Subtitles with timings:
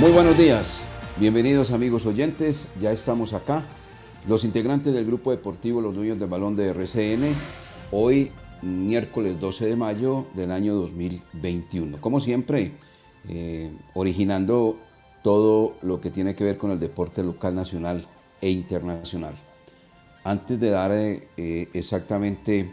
[0.00, 0.82] Muy buenos días,
[1.16, 3.64] bienvenidos amigos oyentes, ya estamos acá,
[4.28, 7.34] los integrantes del grupo deportivo Los Dueños del Balón de RCN,
[7.90, 8.30] hoy
[8.62, 12.00] miércoles 12 de mayo del año 2021.
[12.00, 12.74] Como siempre,
[13.28, 14.78] eh, originando
[15.24, 18.06] todo lo que tiene que ver con el deporte local, nacional
[18.40, 19.34] e internacional.
[20.22, 22.72] Antes de dar eh, eh, exactamente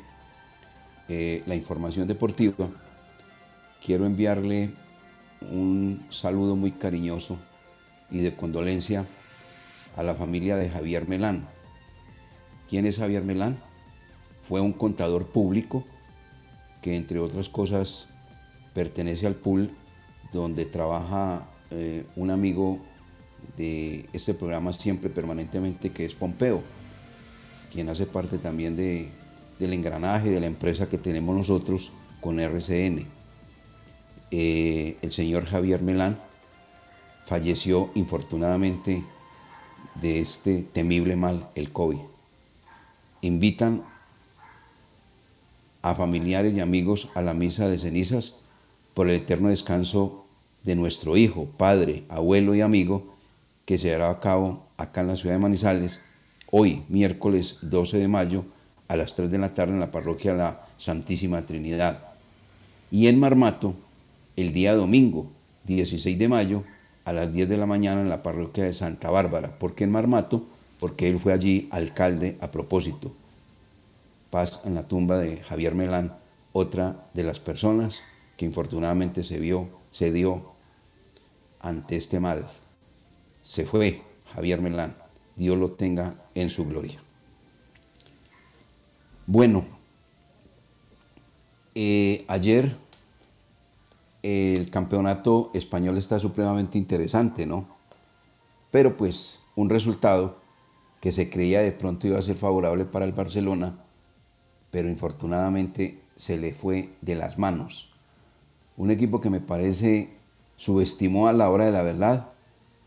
[1.07, 2.69] la información deportiva,
[3.83, 4.84] quiero enviarle
[5.51, 7.37] un saludo muy cariñoso
[8.11, 9.05] y de condolencia
[9.95, 11.47] a la familia de Javier Melán.
[12.69, 13.57] ¿Quién es Javier Melán?
[14.47, 15.83] Fue un contador público
[16.81, 18.09] que entre otras cosas
[18.73, 19.71] pertenece al pool
[20.31, 22.79] donde trabaja eh, un amigo
[23.57, 26.61] de este programa siempre permanentemente que es Pompeo,
[27.71, 29.09] quien hace parte también de,
[29.59, 31.91] del engranaje de la empresa que tenemos nosotros
[32.21, 33.14] con RCN.
[34.37, 36.19] Eh, el señor Javier Melán
[37.23, 39.01] falleció infortunadamente
[40.01, 41.99] de este temible mal, el COVID.
[43.21, 43.81] Invitan
[45.81, 48.33] a familiares y amigos a la misa de cenizas
[48.93, 50.25] por el eterno descanso
[50.65, 53.15] de nuestro hijo, padre, abuelo y amigo,
[53.63, 56.01] que se dará a cabo acá en la ciudad de Manizales,
[56.51, 58.43] hoy, miércoles 12 de mayo,
[58.89, 62.03] a las 3 de la tarde en la parroquia La Santísima Trinidad.
[62.91, 63.75] Y en Marmato,
[64.35, 65.31] el día domingo
[65.65, 66.63] 16 de mayo
[67.03, 69.57] a las 10 de la mañana en la parroquia de Santa Bárbara.
[69.57, 70.45] ¿Por qué en Marmato?
[70.79, 73.11] Porque él fue allí alcalde a propósito.
[74.29, 76.13] Paz en la tumba de Javier Melán,
[76.51, 78.01] otra de las personas
[78.37, 80.51] que infortunadamente se vio, se dio
[81.59, 82.45] ante este mal.
[83.43, 84.01] Se fue
[84.33, 84.95] Javier Melán.
[85.35, 86.99] Dios lo tenga en su gloria.
[89.27, 89.65] Bueno,
[91.75, 92.75] eh, ayer
[94.25, 97.67] el campeonato español está supremamente interesante, ¿no?
[98.71, 100.37] Pero pues un resultado
[100.99, 103.77] que se creía de pronto iba a ser favorable para el Barcelona,
[104.71, 107.93] pero infortunadamente se le fue de las manos.
[108.77, 110.09] Un equipo que me parece
[110.55, 112.29] subestimó a la hora de la verdad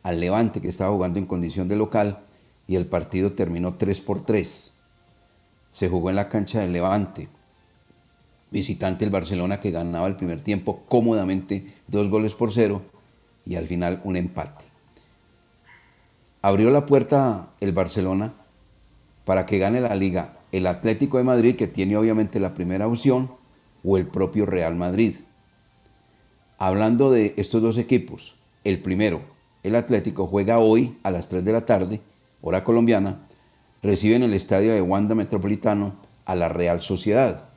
[0.03, 2.19] al Levante que estaba jugando en condición de local
[2.67, 4.77] y el partido terminó 3 por 3.
[5.71, 7.29] Se jugó en la cancha del Levante
[8.51, 12.83] visitante el Barcelona que ganaba el primer tiempo cómodamente dos goles por cero
[13.45, 14.65] y al final un empate.
[16.43, 18.33] Abrió la puerta el Barcelona
[19.25, 23.31] para que gane la liga el Atlético de Madrid que tiene obviamente la primera opción
[23.85, 25.17] o el propio Real Madrid.
[26.59, 28.35] Hablando de estos dos equipos,
[28.65, 29.21] el primero,
[29.63, 32.01] el Atlético, juega hoy a las 3 de la tarde,
[32.41, 33.19] hora colombiana,
[33.83, 35.95] recibe en el estadio de Wanda Metropolitano
[36.25, 37.48] a la Real Sociedad.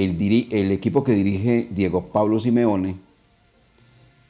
[0.00, 2.94] El, equipo que dirige Diego Pablo Simeone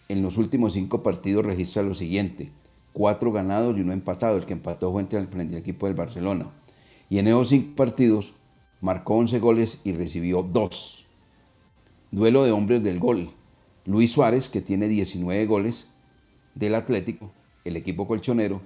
[0.09, 2.51] en los últimos cinco partidos registra lo siguiente,
[2.95, 6.51] cuatro ganados y uno empatado, el que empató fue entre el, equipo del Barcelona.
[7.11, 8.33] Y en esos cinco partidos
[8.81, 11.05] marcó 11 goles y recibió dos.
[12.13, 13.29] Duelo de hombres del gol.
[13.85, 15.91] Luis Suárez, que tiene 19 goles
[16.55, 17.31] del Atlético,
[17.67, 18.63] el equipo colchonero,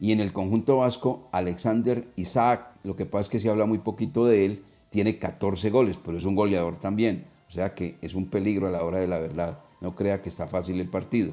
[0.00, 3.78] y en el conjunto vasco, Alexander Isaac, lo que pasa es que se habla muy
[3.78, 7.26] poquito de él, tiene 14 goles, pero es un goleador también.
[7.48, 9.60] O sea que es un peligro a la hora de la verdad.
[9.80, 11.32] No crea que está fácil el partido.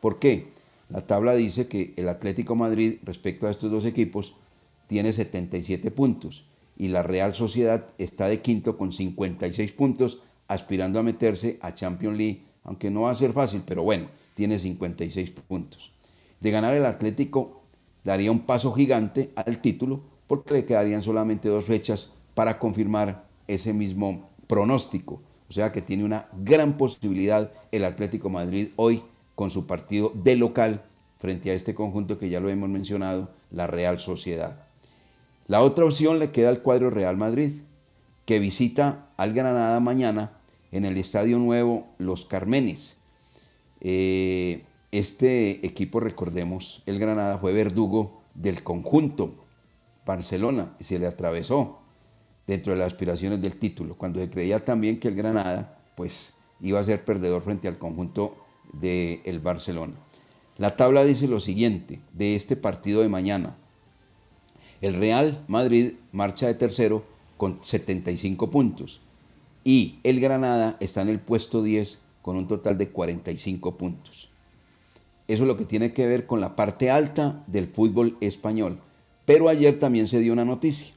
[0.00, 0.52] ¿Por qué?
[0.88, 4.34] La tabla dice que el Atlético Madrid, respecto a estos dos equipos,
[4.86, 11.02] tiene 77 puntos y la Real Sociedad está de quinto con 56 puntos, aspirando a
[11.02, 15.92] meterse a Champions League, aunque no va a ser fácil, pero bueno, tiene 56 puntos.
[16.40, 17.60] De ganar el Atlético
[18.02, 23.72] daría un paso gigante al título porque le quedarían solamente dos fechas para confirmar ese
[23.72, 25.22] mismo pronóstico.
[25.48, 29.02] O sea que tiene una gran posibilidad el Atlético Madrid hoy
[29.34, 30.84] con su partido de local
[31.18, 34.64] frente a este conjunto que ya lo hemos mencionado, la Real Sociedad.
[35.48, 37.52] La otra opción le queda al cuadro Real Madrid,
[38.24, 40.32] que visita al Granada mañana
[40.70, 42.98] en el Estadio Nuevo Los Carmenes.
[43.80, 44.62] Eh,
[44.92, 49.34] este equipo, recordemos, el Granada fue verdugo del conjunto
[50.06, 51.79] Barcelona y se le atravesó
[52.50, 56.80] dentro de las aspiraciones del título, cuando se creía también que el Granada pues iba
[56.80, 58.36] a ser perdedor frente al conjunto
[58.72, 59.94] del Barcelona.
[60.58, 63.56] La tabla dice lo siguiente de este partido de mañana.
[64.80, 67.04] El Real Madrid marcha de tercero
[67.36, 69.00] con 75 puntos
[69.62, 74.28] y el Granada está en el puesto 10 con un total de 45 puntos.
[75.28, 78.80] Eso es lo que tiene que ver con la parte alta del fútbol español.
[79.24, 80.92] Pero ayer también se dio una noticia,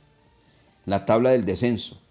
[0.85, 2.01] la tabla del descenso.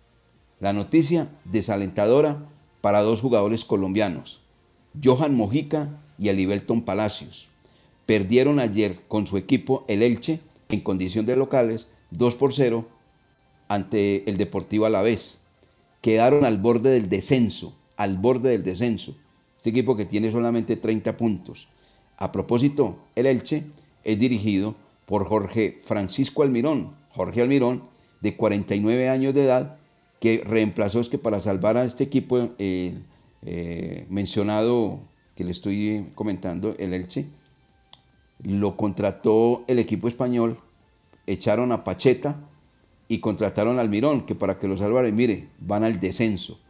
[0.60, 2.48] La noticia desalentadora
[2.80, 4.40] para dos jugadores colombianos,
[5.02, 7.48] Johan Mojica y Alibelton Palacios.
[8.06, 12.86] Perdieron ayer con su equipo el Elche en condición de locales 2 por 0
[13.68, 15.38] ante el Deportivo Alavés.
[16.00, 19.16] Quedaron al borde del descenso, al borde del descenso.
[19.56, 21.68] Este equipo que tiene solamente 30 puntos.
[22.16, 23.64] A propósito, el Elche
[24.04, 24.74] es dirigido
[25.06, 26.94] por Jorge Francisco Almirón.
[27.10, 27.84] Jorge Almirón,
[28.22, 29.76] de 49 años de edad,
[30.20, 32.94] que reemplazó es que para salvar a este equipo eh,
[33.44, 35.00] eh, mencionado
[35.34, 37.26] que le estoy comentando, el Elche,
[38.44, 40.58] lo contrató el equipo español,
[41.26, 42.36] echaron a Pacheta
[43.08, 46.60] y contrataron al Almirón, que para que lo salvara, mire, van al descenso,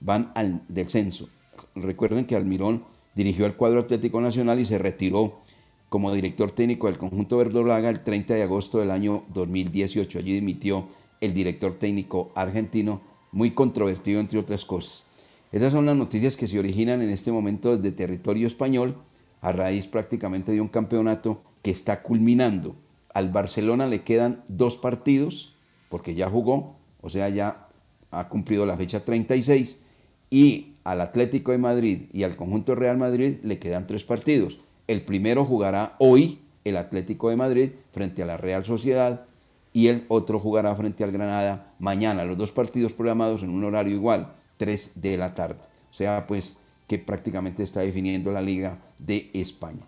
[0.00, 1.28] van al descenso.
[1.76, 2.84] Recuerden que Almirón
[3.14, 5.38] dirigió al cuadro Atlético Nacional y se retiró
[5.88, 10.18] como director técnico del conjunto verdolaga el 30 de agosto del año 2018.
[10.18, 10.88] Allí dimitió
[11.20, 13.00] el director técnico argentino,
[13.32, 15.04] muy controvertido entre otras cosas.
[15.50, 18.96] Esas son las noticias que se originan en este momento desde territorio español,
[19.40, 22.76] a raíz prácticamente de un campeonato que está culminando.
[23.14, 25.54] Al Barcelona le quedan dos partidos,
[25.88, 27.68] porque ya jugó, o sea, ya
[28.10, 29.84] ha cumplido la fecha 36,
[30.30, 34.60] y al Atlético de Madrid y al conjunto Real Madrid le quedan tres partidos.
[34.88, 39.26] El primero jugará hoy el Atlético de Madrid frente a la Real Sociedad
[39.74, 42.24] y el otro jugará frente al Granada mañana.
[42.24, 45.60] Los dos partidos programados en un horario igual, 3 de la tarde.
[45.90, 46.56] O sea, pues
[46.86, 49.84] que prácticamente está definiendo la Liga de España.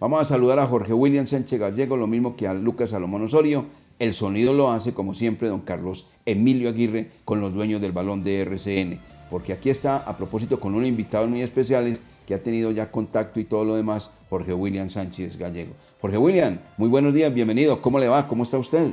[0.00, 3.66] Vamos a saludar a Jorge William Sánchez Gallego, lo mismo que a Lucas Salomón Osorio.
[4.00, 8.24] El sonido lo hace, como siempre, don Carlos Emilio Aguirre con los dueños del balón
[8.24, 8.98] de RCN.
[9.30, 13.38] Porque aquí está, a propósito, con unos invitados muy especiales que ha tenido ya contacto
[13.38, 15.74] y todo lo demás, Jorge William Sánchez Gallego.
[16.00, 17.82] Jorge William, muy buenos días, bienvenido.
[17.82, 18.26] ¿Cómo le va?
[18.26, 18.90] ¿Cómo está usted?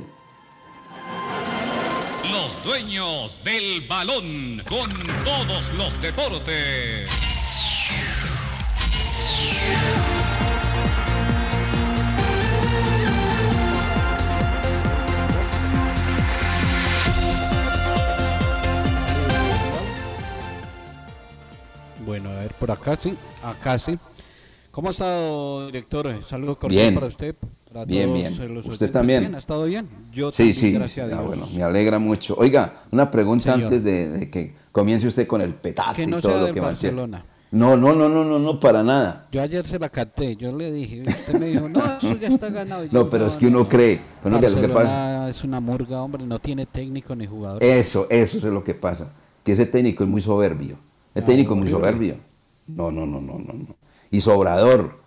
[2.30, 4.90] Los dueños del balón con
[5.24, 7.08] todos los deportes.
[22.04, 23.98] Bueno, a ver, por acá sí, acá sí.
[24.70, 26.08] ¿Cómo ha estado, director?
[26.24, 27.34] Saludos cordiales para usted.
[27.86, 28.32] bien, bien.
[28.64, 29.34] ¿Usted también?
[29.34, 29.88] ¿Ha estado bien?
[30.12, 30.72] Yo sí, sí.
[30.72, 31.26] Gracias a ah, Dios.
[31.26, 32.36] bueno, me alegra mucho.
[32.38, 36.60] Oiga, una pregunta antes de, que comience usted con el petate y todo lo que
[36.60, 37.24] Barcelona.
[37.52, 39.26] No, no, no, no, no, no, para nada.
[39.32, 42.48] Yo ayer se la capté, yo le dije, usted me dijo, no, eso ya está
[42.48, 42.86] ganado.
[42.92, 44.00] no, pero es que uno cree.
[44.22, 45.28] Bueno, lo que pasa...
[45.28, 47.60] es una murga, hombre, no tiene técnico ni jugador.
[47.60, 49.10] Eso, eso es lo que pasa,
[49.42, 50.78] que ese técnico es muy soberbio.
[51.12, 52.14] El técnico es muy soberbio.
[52.68, 53.80] No, no, no, no, no.
[54.10, 54.98] Y sobrador,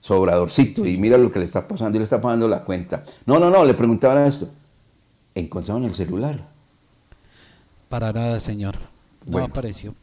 [0.00, 0.84] sobradorcito.
[0.86, 3.02] Y mira lo que le está pasando, y le está pagando la cuenta.
[3.26, 4.48] No, no, no, le preguntaban esto.
[5.34, 6.38] ¿Encontraron el celular?
[7.88, 8.76] Para nada, señor.
[9.26, 9.94] No apareció.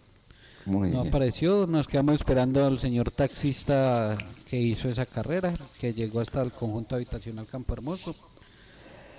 [0.66, 4.18] no apareció, nos quedamos esperando al señor taxista
[4.50, 8.16] que hizo esa carrera, que llegó hasta el conjunto habitacional Campo Hermoso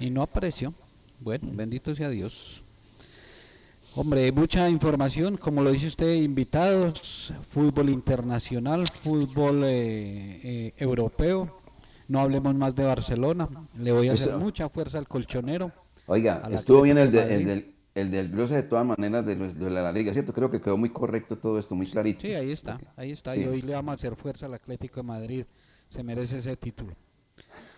[0.01, 0.73] y no apareció.
[1.21, 2.63] Bueno, bendito sea Dios.
[3.99, 11.51] Hombre, mucha información, como lo dice usted, invitados, fútbol internacional, fútbol eh, eh, europeo.
[12.07, 13.49] No hablemos más de Barcelona.
[13.79, 15.73] Le voy a hacer mucha fuerza al colchonero.
[16.05, 20.35] Oiga, estuvo bien el, el del glose de todas maneras de, de, la liga, ¿cierto?
[20.35, 22.21] Creo que quedó muy correcto todo esto, muy clarito.
[22.21, 23.35] Sí, ahí está, ahí está.
[23.35, 25.45] y hoy le vamos a hacer fuerza al Atlético de Madrid.
[25.89, 26.93] Se merece ese título.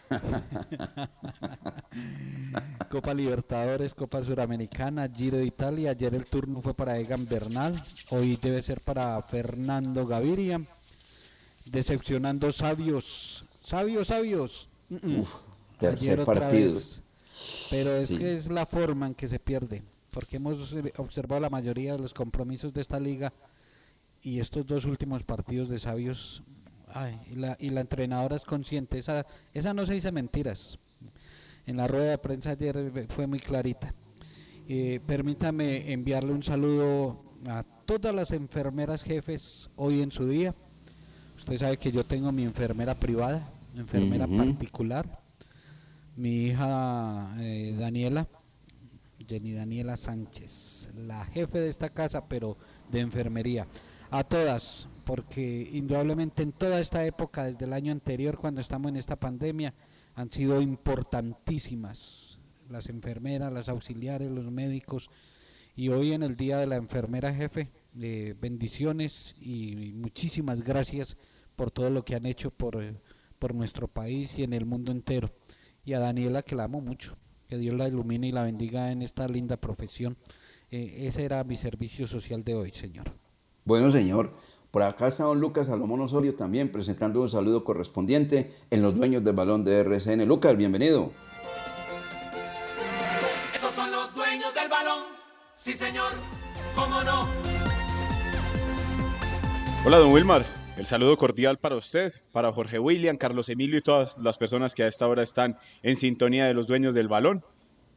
[2.91, 5.91] Copa Libertadores, Copa Suramericana, Giro de Italia.
[5.91, 10.61] Ayer el turno fue para Egan Bernal, hoy debe ser para Fernando Gaviria.
[11.67, 14.69] Decepcionando sabios, sabios, sabios.
[15.79, 16.81] tercer partido.
[17.71, 19.85] Pero es que es la forma en que se pierde
[20.19, 23.33] porque hemos observado la mayoría de los compromisos de esta liga
[24.23, 26.43] y estos dos últimos partidos de sabios,
[27.31, 30.79] y, la, y la entrenadora es consciente, esa, esa no se dice mentiras.
[31.67, 33.95] En la rueda de prensa ayer fue muy clarita.
[34.69, 40.55] Eh, permítame enviarle un saludo a todas las enfermeras jefes hoy en su día.
[41.37, 45.23] Usted sabe que yo tengo mi enfermera privada, enfermera particular,
[46.17, 48.27] mi hija eh, Daniela,
[49.27, 52.57] Jenny Daniela Sánchez, la jefe de esta casa, pero
[52.91, 53.67] de enfermería.
[54.11, 58.97] A todas, porque indudablemente en toda esta época, desde el año anterior, cuando estamos en
[58.97, 59.75] esta pandemia,
[60.15, 62.39] han sido importantísimas
[62.71, 65.11] las enfermeras, las auxiliares, los médicos.
[65.77, 71.17] Y hoy en el Día de la Enfermera Jefe, eh, bendiciones y muchísimas gracias
[71.55, 73.01] por todo lo que han hecho por, eh,
[73.39, 75.31] por nuestro país y en el mundo entero.
[75.85, 77.17] Y a Daniela, que la amo mucho
[77.49, 80.17] que Dios la ilumine y la bendiga en esta linda profesión.
[80.71, 83.15] Eh, ese era mi servicio social de hoy, Señor.
[83.69, 84.31] Bueno, Señor.
[84.71, 89.23] Por acá está don Lucas Salomón Osorio también presentando un saludo correspondiente en los dueños
[89.23, 90.25] del balón de RCN.
[90.27, 91.13] Lucas, bienvenido.
[93.55, 95.05] Estos son los dueños del balón.
[95.55, 96.13] Sí, señor.
[96.75, 97.29] ¿Cómo no?
[99.85, 100.47] Hola, don Wilmar.
[100.79, 104.85] El saludo cordial para usted, para Jorge William, Carlos Emilio y todas las personas que
[104.85, 107.45] a esta hora están en sintonía de los dueños del balón,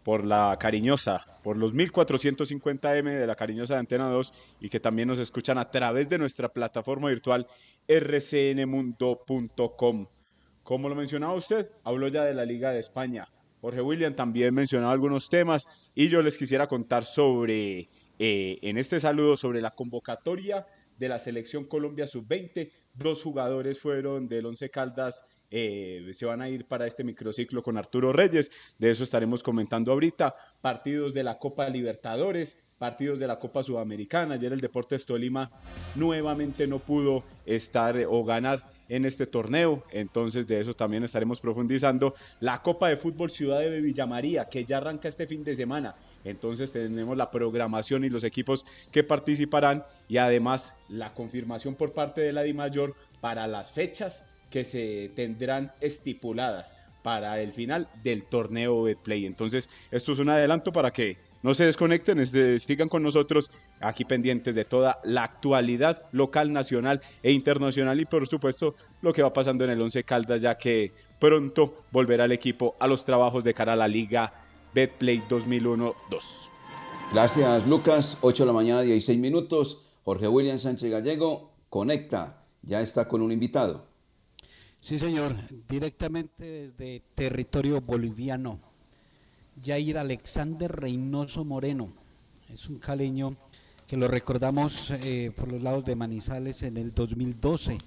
[0.03, 5.07] por la cariñosa, por los 1450M de la cariñosa de Antena 2 y que también
[5.07, 7.47] nos escuchan a través de nuestra plataforma virtual
[7.87, 9.17] rcnmundo.com.
[10.63, 13.27] Como lo mencionaba usted, habló ya de la Liga de España.
[13.61, 18.99] Jorge William también mencionaba algunos temas y yo les quisiera contar sobre, eh, en este
[18.99, 20.65] saludo, sobre la convocatoria
[20.97, 22.71] de la selección Colombia sub-20.
[22.93, 27.77] Dos jugadores fueron del Once Caldas eh, se van a ir para este microciclo con
[27.77, 28.51] Arturo Reyes.
[28.79, 30.33] De eso estaremos comentando ahorita.
[30.61, 34.35] Partidos de la Copa Libertadores, partidos de la Copa Sudamericana.
[34.35, 35.51] Ayer el Deportes Tolima
[35.95, 39.83] nuevamente no pudo estar o ganar en este torneo.
[39.91, 42.13] Entonces de eso también estaremos profundizando.
[42.39, 45.95] La Copa de Fútbol Ciudad de Villa María, que ya arranca este fin de semana.
[46.23, 52.21] Entonces tenemos la programación y los equipos que participarán y además la confirmación por parte
[52.21, 58.83] de la DIMAYOR para las fechas que se tendrán estipuladas para el final del torneo
[58.83, 59.25] Betplay.
[59.25, 62.25] Entonces esto es un adelanto para que no se desconecten,
[62.59, 68.27] sigan con nosotros aquí pendientes de toda la actualidad local, nacional e internacional y por
[68.27, 72.75] supuesto lo que va pasando en el Once Caldas ya que pronto volverá el equipo
[72.79, 74.31] a los trabajos de cara a la Liga
[74.75, 75.93] Betplay 2001-2.
[77.11, 79.85] Gracias Lucas, 8 de la mañana 16 minutos.
[80.03, 83.90] Jorge William Sánchez Gallego conecta, ya está con un invitado.
[84.83, 85.35] Sí señor,
[85.67, 88.57] directamente desde territorio boliviano
[89.63, 91.89] Jair Alexander Reynoso Moreno.
[92.51, 93.37] Es un caleño
[93.85, 97.77] que lo recordamos eh, por los lados de Manizales en el 2012,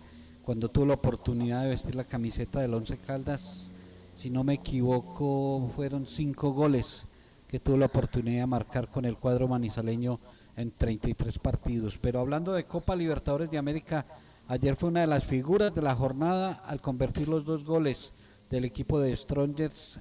[0.45, 3.73] cuando tuvo la oportunidad de vestir la camiseta del Once Caldas.
[4.13, 7.07] Si no me equivoco, fueron cinco goles
[7.49, 10.21] que tuvo la oportunidad de marcar con el cuadro manizaleño
[10.57, 11.99] en 33 partidos.
[11.99, 14.07] Pero hablando de Copa Libertadores de América,
[14.49, 18.15] ayer fue una de las figuras de la jornada al convertir los dos goles
[18.51, 20.01] del equipo de Strongers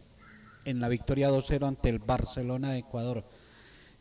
[0.65, 3.23] en la victoria 2-0 ante el Barcelona de Ecuador.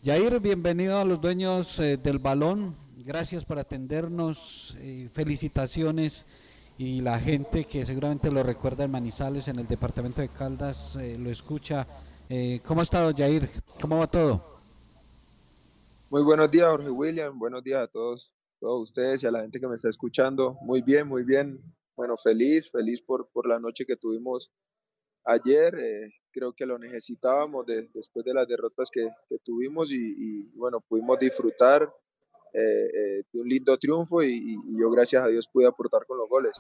[0.05, 2.75] Jair, bienvenido a los dueños eh, del balón.
[3.05, 4.77] Gracias por atendernos.
[4.81, 6.27] Eh, felicitaciones.
[6.77, 11.17] Y la gente que seguramente lo recuerda en Manizales, en el departamento de Caldas, eh,
[11.19, 11.87] lo escucha.
[12.65, 13.47] ¿Cómo ha estado, Jair?
[13.79, 14.43] ¿Cómo va todo?
[16.09, 17.39] Muy buenos días, Jorge William.
[17.39, 18.32] Buenos días a todos,
[18.63, 20.57] todos ustedes y a la gente que me está escuchando.
[20.63, 21.61] Muy bien, muy bien.
[21.97, 24.53] Bueno, feliz, feliz por, por la noche que tuvimos
[25.25, 25.75] ayer
[26.33, 29.07] creo que lo necesitábamos después de las derrotas que,
[29.45, 31.93] tuvimos y, bueno, pudimos disfrutar
[32.55, 36.29] eh, eh, de un lindo triunfo y, yo gracias a Dios pude aportar con los
[36.29, 36.53] goles.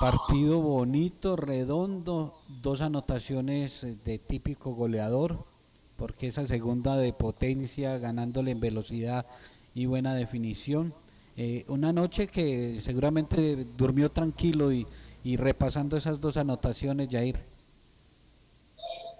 [0.00, 5.44] partido bonito, redondo, dos anotaciones de típico goleador,
[5.96, 9.26] porque esa segunda de potencia, ganándole en velocidad
[9.76, 10.94] y buena definición.
[11.36, 14.86] Eh, una noche que seguramente durmió tranquilo y,
[15.22, 17.36] y repasando esas dos anotaciones, Jair.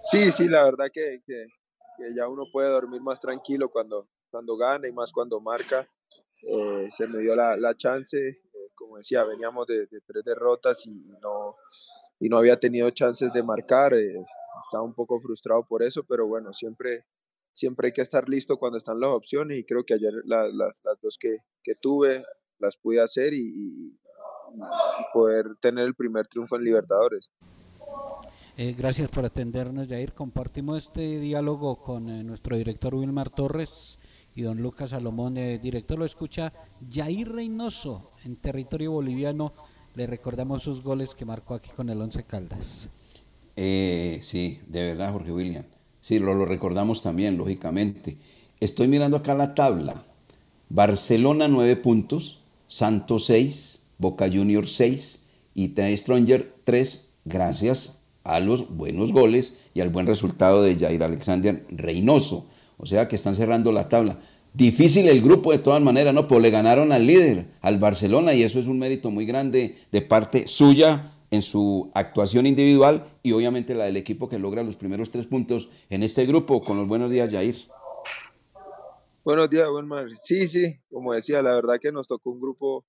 [0.09, 1.21] Sí, sí, la verdad que,
[2.15, 5.87] ya uno puede dormir más tranquilo cuando, cuando gana y más cuando marca.
[6.43, 8.39] Eh, se me dio la, la chance, eh,
[8.73, 11.55] como decía, veníamos de, tres derrotas y no,
[12.19, 13.93] y no había tenido chances de marcar.
[13.93, 17.05] Estaba un poco frustrado por eso, pero bueno, siempre,
[17.57, 21.01] siempre hay que estar listo cuando están las opciones y creo que ayer las, las,
[21.01, 22.23] dos que, que, tuve
[22.59, 23.99] las pude hacer y, y,
[25.11, 27.31] poder tener el primer triunfo en Libertadores.
[28.57, 30.13] Eh, gracias por atendernos, Jair.
[30.13, 33.99] Compartimos este diálogo con eh, nuestro director Wilmar Torres
[34.35, 35.37] y don Lucas Salomón.
[35.37, 36.53] Eh, director lo escucha
[36.89, 39.51] Jair Reynoso en territorio boliviano.
[39.95, 42.89] Le recordamos sus goles que marcó aquí con el Once Caldas.
[43.55, 45.65] sí, de verdad, Jorge William.
[46.07, 48.15] Sí, lo, lo recordamos también, lógicamente.
[48.61, 50.01] Estoy mirando acá la tabla.
[50.69, 59.11] Barcelona 9 puntos, Santos 6, Boca Juniors 6 y Stranger 3, gracias a los buenos
[59.11, 62.47] goles y al buen resultado de Jair Alexander Reynoso.
[62.77, 64.17] O sea que están cerrando la tabla.
[64.53, 66.25] Difícil el grupo de todas maneras, ¿no?
[66.29, 70.01] Pero le ganaron al líder, al Barcelona, y eso es un mérito muy grande de
[70.01, 75.11] parte suya en su actuación individual y obviamente la del equipo que logra los primeros
[75.11, 76.61] tres puntos en este grupo.
[76.61, 77.55] Con los buenos días, Jair.
[79.23, 82.85] Buenos días, buen Sí, sí, como decía, la verdad que nos tocó un grupo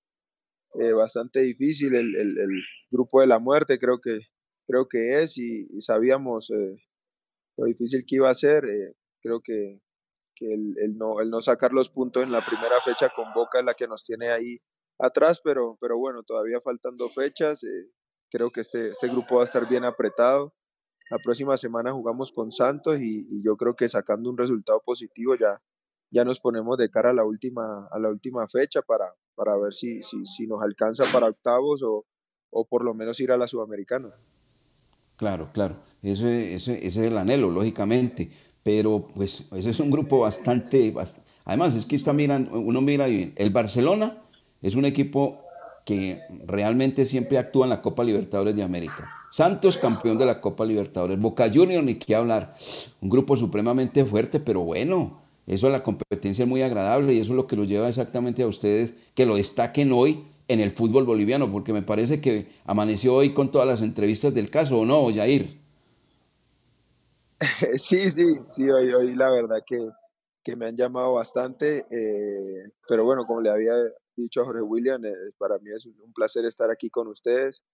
[0.75, 4.21] eh, bastante difícil, el, el, grupo de la muerte, creo que
[4.69, 6.77] creo que es y, sabíamos eh,
[7.57, 8.67] lo difícil que iba a ser.
[8.67, 9.81] Eh, creo que,
[10.41, 13.75] el, no, el no sacar los puntos en la primera fecha con Boca es la
[13.75, 14.59] que nos tiene ahí
[15.01, 17.65] atrás, pero, pero bueno, todavía faltando fechas.
[18.31, 20.55] Creo que este, este grupo va a estar bien apretado.
[21.11, 25.61] La próxima semana jugamos con Santos y, yo creo que sacando un resultado positivo ya,
[26.11, 29.73] ya nos ponemos de cara a la última, a la última fecha para, para ver
[29.73, 32.05] si, si, si nos alcanza para octavos o,
[32.51, 34.11] o por lo menos ir a la Sudamericana.
[35.17, 35.77] Claro, claro.
[36.03, 38.31] Ese, ese, es el anhelo, lógicamente.
[38.63, 40.95] Pero pues ese es un grupo bastante,
[41.45, 43.33] Además, es que está mirando, uno mira bien.
[43.37, 44.19] El Barcelona
[44.61, 45.48] es un equipo
[45.89, 49.11] que realmente siempre actúa en la Copa Libertadores de América.
[49.31, 51.19] Santos, campeón de la Copa Libertadores.
[51.19, 52.55] Boca Juniors, ni qué hablar.
[53.01, 55.19] Un grupo supremamente fuerte, pero bueno.
[55.47, 58.49] Eso la competencia es muy agradable y eso es lo que lo lleva exactamente a
[58.49, 63.33] ustedes que lo destaquen hoy en el fútbol boliviano, porque me parece que amaneció hoy
[63.33, 65.57] con todas las entrevistas del caso, ¿o no, Jair?
[67.79, 69.89] Sí, sí, sí, hoy, hoy la verdad que,
[70.55, 73.73] me han llamado bastante, eh, pero bueno, como le había
[74.23, 77.65] dicho a Jorge William, eh, para mí es un placer estar aquí con ustedes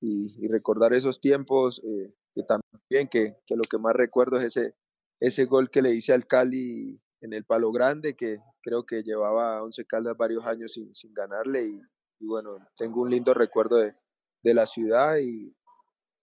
[0.00, 4.74] y, recordar esos tiempos, eh, que también que, que, lo que más recuerdo es ese,
[5.20, 9.56] ese gol que le hice al Cali en el Palo Grande, que creo que llevaba
[9.58, 11.80] a Once Caldas varios años sin, sin ganarle y,
[12.20, 13.94] y bueno, tengo un lindo recuerdo de,
[14.42, 15.54] de la ciudad y,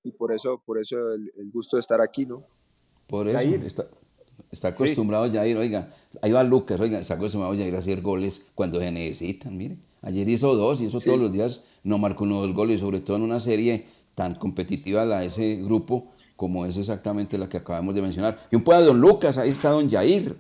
[0.04, 2.46] y, por eso, por eso el, gusto de estar aquí, ¿no?
[3.08, 3.86] Por eso está,
[4.52, 5.90] está, acostumbrado ya ir, oiga,
[6.22, 9.78] ahí va Lucas, oiga, está acostumbrado ya ir a hacer goles cuando se necesitan, mire.
[10.02, 13.24] Ayer hizo dos y eso todos los días no marcó unos goles, sobre todo en
[13.24, 18.02] una serie tan competitiva la de ese grupo como es exactamente la que acabamos de
[18.02, 18.38] mencionar.
[18.52, 20.38] Y un poema de don Lucas, ahí está don Jair.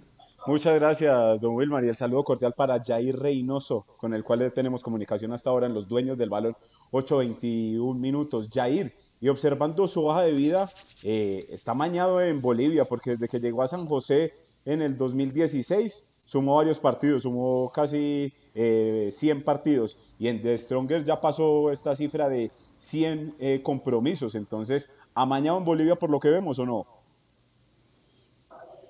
[0.47, 4.83] Muchas gracias, don Wilmar, y el saludo cordial para Jair Reynoso, con el cual tenemos
[4.83, 6.55] comunicación hasta ahora en los dueños del balón,
[6.91, 8.49] 8.21 minutos.
[8.53, 8.93] Jair,
[9.25, 10.69] y observando su hoja de vida,
[11.01, 14.35] eh, está mañado en Bolivia, porque desde que llegó a San José
[14.65, 21.05] en el 2016, sumó varios partidos, sumó casi 100 eh, partidos, y en The Strongers
[21.05, 24.35] ya pasó esta cifra de 100 eh, compromisos.
[24.35, 26.85] Entonces, ¿amañado en Bolivia por lo que vemos o no?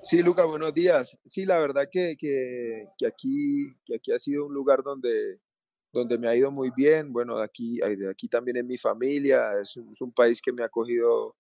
[0.01, 1.17] Sí, Luca, buenos días.
[1.23, 5.39] Sí, la verdad que, que, aquí, que aquí ha sido un lugar donde,
[5.95, 7.13] donde me ha ido muy bien.
[7.13, 10.65] Bueno, de aquí, de aquí también es mi familia, es un, país que me ha
[10.65, 11.35] acogido,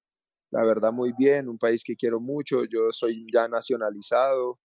[0.49, 2.63] la verdad, muy bien, un país que quiero mucho.
[2.63, 4.57] Yo soy ya nacionalizado.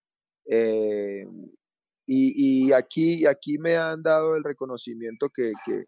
[0.46, 1.26] Eh,
[2.06, 5.84] y, y, aquí, aquí me han dado el reconocimiento que, que,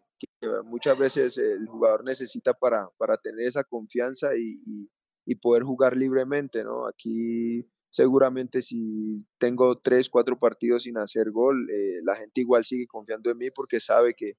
[0.65, 4.89] muchas veces el jugador necesita para, para tener esa confianza y, y,
[5.25, 6.87] y poder jugar libremente, ¿no?
[6.87, 12.87] Aquí seguramente si tengo tres, cuatro partidos sin hacer gol, eh, la gente igual sigue
[12.87, 14.33] confiando en mí porque sabe que,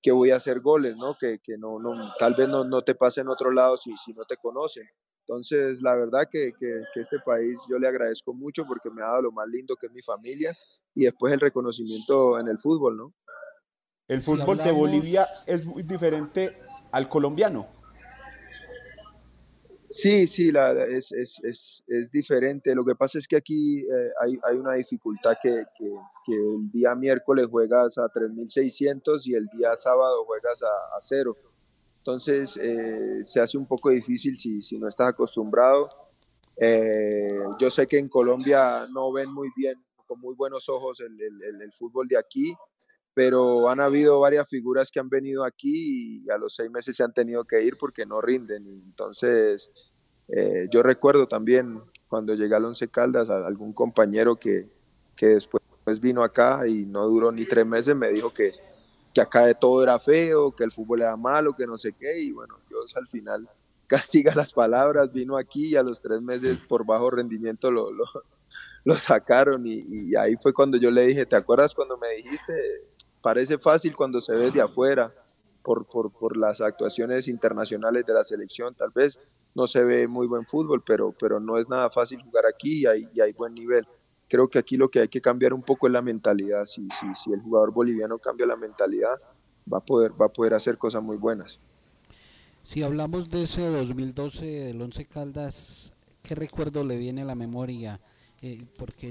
[0.00, 1.16] que voy a hacer goles, ¿no?
[1.18, 4.12] Que, que no, no, tal vez no, no, te pase en otro lado si, si
[4.12, 4.86] no te conocen.
[5.26, 9.06] Entonces, la verdad que, que, que, este país yo le agradezco mucho porque me ha
[9.06, 10.56] dado lo más lindo que es mi familia
[10.94, 13.12] y después el reconocimiento en el fútbol, ¿no?
[14.06, 16.60] El fútbol de Bolivia es muy diferente
[16.92, 17.66] al colombiano.
[19.94, 22.74] Sí, sí, la, es, es, es, es, diferente.
[22.74, 26.96] Lo que pasa es que aquí eh, hay, hay, una dificultad que, que, el día
[26.96, 31.36] miércoles juegas a 3.600 y el día sábado juegas a, cero.
[31.98, 35.88] Entonces eh, se hace un poco difícil si, si, no estás acostumbrado.
[36.56, 37.28] Eh,
[37.60, 41.72] yo sé que en Colombia no ven muy bien, con muy buenos ojos el, el,
[41.72, 42.52] fútbol de aquí,
[43.14, 47.04] pero han habido varias figuras que han venido aquí y a los seis meses se
[47.04, 48.66] han tenido que ir porque no rinden.
[48.66, 49.70] Entonces,
[50.28, 54.68] eh, yo recuerdo también cuando llegué al Once Caldas a algún compañero que,
[55.16, 55.62] que después
[56.00, 58.52] vino acá y no duró ni tres meses, me dijo que,
[59.12, 62.20] que acá de todo era feo, que el fútbol era malo, que no sé qué,
[62.20, 63.48] y bueno, Dios al final
[63.86, 68.04] castiga las palabras, vino aquí y a los tres meses por bajo rendimiento lo, lo,
[68.84, 72.54] lo sacaron y, y, ahí fue cuando yo le dije, ¿te acuerdas cuando me dijiste?
[73.24, 75.12] Parece fácil cuando se ve de afuera
[75.62, 79.18] por, por, por las actuaciones internacionales de la selección, tal vez
[79.56, 82.86] no se ve muy buen fútbol, pero, pero no es nada fácil jugar aquí y
[82.86, 83.84] hay, y hay buen nivel
[84.28, 86.64] creo que aquí lo que hay que cambiar un poco es la mentalidad.
[86.64, 89.16] Si, si, si el jugador boliviano cambia la mentalidad,
[89.72, 91.60] va a poder, va a poder hacer cosas muy buenas.
[92.62, 98.00] Si hablamos de ese 2012 del Once Caldas, ¿qué recuerdo le viene a la memoria?
[98.46, 99.10] Eh, porque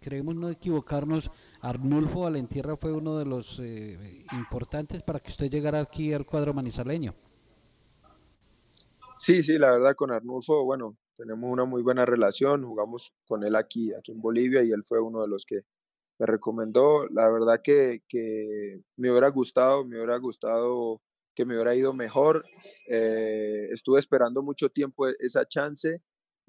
[0.00, 3.98] creemos no equivocarnos, Arnulfo Valentierra fue uno de los eh,
[4.32, 7.14] importantes para que usted llegara aquí al cuadro manizaleño.
[9.18, 13.54] Sí, sí, la verdad con Arnulfo, bueno, tenemos una muy buena relación, jugamos con él
[13.56, 15.60] aquí, aquí en Bolivia y él fue uno de los que
[16.18, 17.06] me recomendó.
[17.08, 21.02] La verdad que, que me hubiera gustado, me hubiera gustado
[21.34, 22.46] que me hubiera ido mejor.
[22.88, 26.00] Eh, estuve esperando mucho tiempo esa chance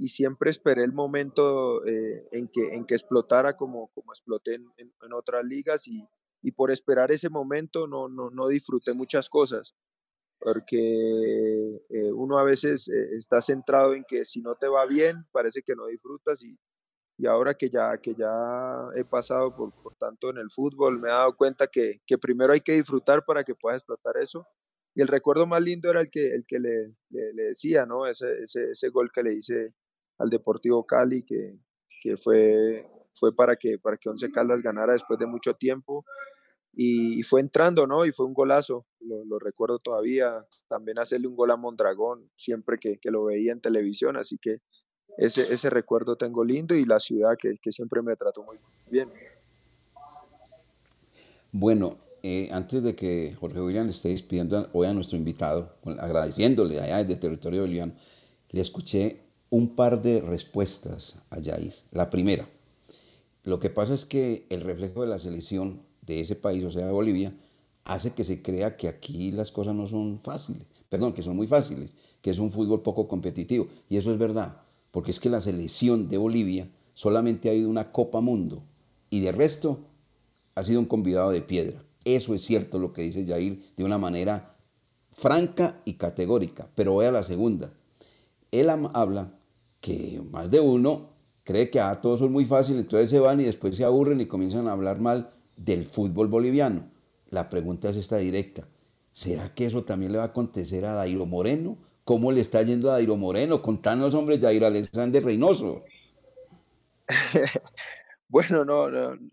[0.02, 4.66] y siempre esperé el momento eh, en, que, en que explotara como, como exploté en,
[4.78, 6.04] en, otras ligas y,
[6.42, 9.76] y, por esperar ese momento no, no, no disfruté muchas cosas
[10.40, 15.28] porque eh, uno a veces eh, está centrado en que si no te va bien,
[15.32, 16.58] parece que no disfrutas y,
[17.20, 21.10] y ahora que ya, que ya he pasado por, por, tanto en el fútbol, me
[21.10, 24.48] he dado cuenta que, que, primero hay que disfrutar para que puedas explotar eso.
[24.96, 28.08] Y el recuerdo más lindo era el que, el que le, le, le decía, ¿no?
[28.08, 29.76] Ese, ese, ese, gol que le hice
[30.22, 31.58] al Deportivo Cali, que,
[32.02, 36.06] que fue, fue para, que, para que Once Caldas ganara después de mucho tiempo
[36.74, 38.06] y, fue entrando, ¿no?
[38.06, 40.46] Y fue un golazo, lo, recuerdo todavía.
[40.68, 44.60] También hacerle un gol a Mondragón, siempre que, lo veía en televisión, así que
[45.18, 48.58] ese, ese recuerdo tengo lindo y la ciudad que, siempre me trató muy
[48.90, 49.10] bien.
[51.52, 57.04] Bueno, eh, antes de que Jorge William esté despidiendo hoy a nuestro invitado, agradeciéndole allá
[57.04, 57.94] desde territorio boliviano,
[58.52, 61.74] le escuché un par de respuestas a Jair.
[61.92, 62.48] La primera,
[63.44, 66.86] lo que pasa es que el reflejo de la selección de ese país, o sea,
[66.86, 67.36] de Bolivia,
[67.84, 71.48] hace que se crea que aquí las cosas no son fáciles, perdón, que son muy
[71.48, 73.68] fáciles, que es un fútbol poco competitivo.
[73.90, 74.62] Y eso es verdad,
[74.92, 78.64] porque es que la selección de Bolivia solamente ha ido una Copa Mundo
[79.10, 79.80] y de resto
[80.56, 81.84] ha sido un convidado de piedra.
[82.06, 84.56] Eso es cierto lo que dice Jair de una manera
[85.12, 87.70] franca y categórica, pero voy a la segunda.
[88.52, 89.34] Él habla
[89.82, 91.10] que más de uno
[91.44, 94.28] cree que ah, todos son muy fáciles, entonces se van y después se aburren y
[94.28, 96.90] comienzan a hablar mal del fútbol boliviano.
[97.30, 98.68] La pregunta es esta directa.
[99.12, 101.78] ¿Será que eso también le va a acontecer a Dairo Moreno?
[102.06, 103.62] ¿Cómo le está yendo a Dairo Moreno?
[103.62, 105.84] Contanos, hombres, Jair Alexander Reynoso.
[108.28, 108.88] bueno, no,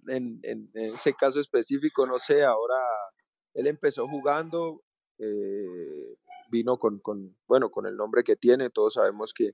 [0.08, 2.76] en, ese caso específico, no sé, ahora
[3.54, 4.82] él empezó jugando,
[5.18, 6.16] eh,
[6.50, 9.52] vino con, con, bueno, con el nombre que tiene, todos sabemos que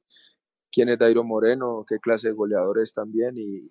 [0.74, 3.70] quién es Dairo Moreno, qué clase de goleadores también, y,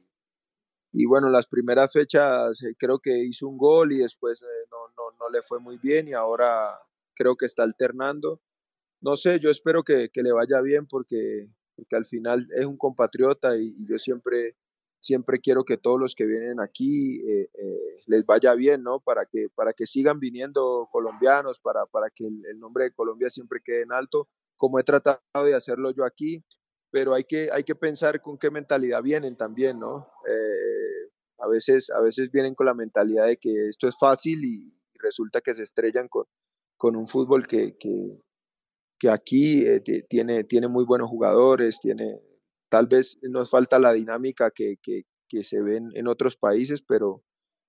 [0.94, 4.78] y bueno, las primeras fechas eh, creo que hizo un gol y después eh, no,
[4.96, 6.80] no, no, le fue muy bien y ahora
[7.13, 8.42] creo que está alternando.
[9.02, 12.78] No sé, yo espero que, que le vaya bien porque, porque, al final es un
[12.78, 14.56] compatriota y, yo siempre,
[15.02, 17.50] siempre quiero que todos los que vienen aquí eh,
[18.06, 19.02] les vaya bien, ¿no?
[19.02, 23.30] Para que, para que sigan viniendo colombianos, para, para que el, el nombre de Colombia
[23.30, 26.46] siempre quede en alto, como he tratado de hacerlo yo aquí
[26.93, 30.12] pero hay que, hay que pensar con qué mentalidad vienen también, ¿no?
[30.27, 34.71] Eh, a, veces, a veces vienen con la mentalidad de que esto es fácil y
[34.99, 36.25] resulta que se estrellan con,
[36.77, 42.21] con un fútbol que, que, aquí eh, tiene, tiene muy buenos jugadores, tiene,
[42.69, 47.23] tal vez nos falta la dinámica que, que, que se ven en otros países, pero,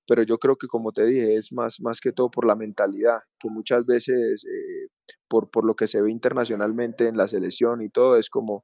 [0.06, 3.20] pero yo creo que como te dije, es más, más que todo por la mentalidad,
[3.40, 4.88] que muchas veces eh,
[5.28, 8.62] por, por lo que se ve internacionalmente en la selección y todo, es como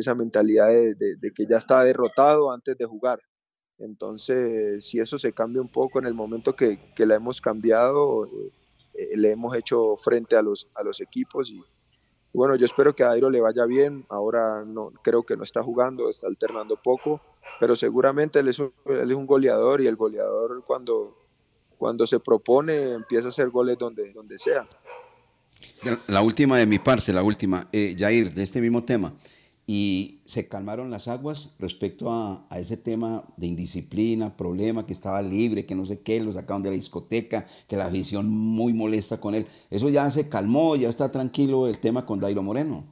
[0.00, 3.20] esa mentalidad de, que ya está derrotado antes de jugar.
[3.78, 8.26] Entonces, si eso se cambia un poco en el momento que, la hemos cambiado,
[8.94, 10.66] eh, le hemos hecho frente a los,
[11.00, 11.62] equipos y,
[12.32, 14.04] bueno, yo espero que a Airo le vaya bien.
[14.08, 17.20] Ahora no creo que no está jugando, está alternando poco,
[17.58, 21.16] pero seguramente él es un, él es un goleador y el goleador cuando,
[21.78, 24.66] cuando se propone empieza a hacer goles donde, donde sea.
[26.08, 29.12] La última de mi parte, la última, eh, Jair, de este mismo tema.
[29.66, 35.66] Y se calmaron las aguas respecto a, ese tema de indisciplina, problema, que estaba libre,
[35.66, 39.34] que no sé qué, lo sacaron de la discoteca, que la visión muy molesta con
[39.34, 39.46] él.
[39.70, 42.84] Eso ya se calmó, ya está tranquilo el tema con Dairo Moreno.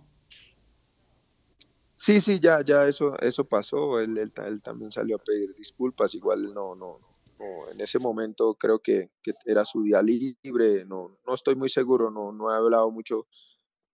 [1.96, 3.98] Sí, sí, ya, ya eso, eso pasó.
[3.98, 6.14] Él, él, también salió a pedir disculpas.
[6.14, 7.00] Igual no, no,
[7.40, 10.84] no en ese momento creo que, que, era su día libre.
[10.84, 13.26] No, no estoy muy seguro, no, no he hablado mucho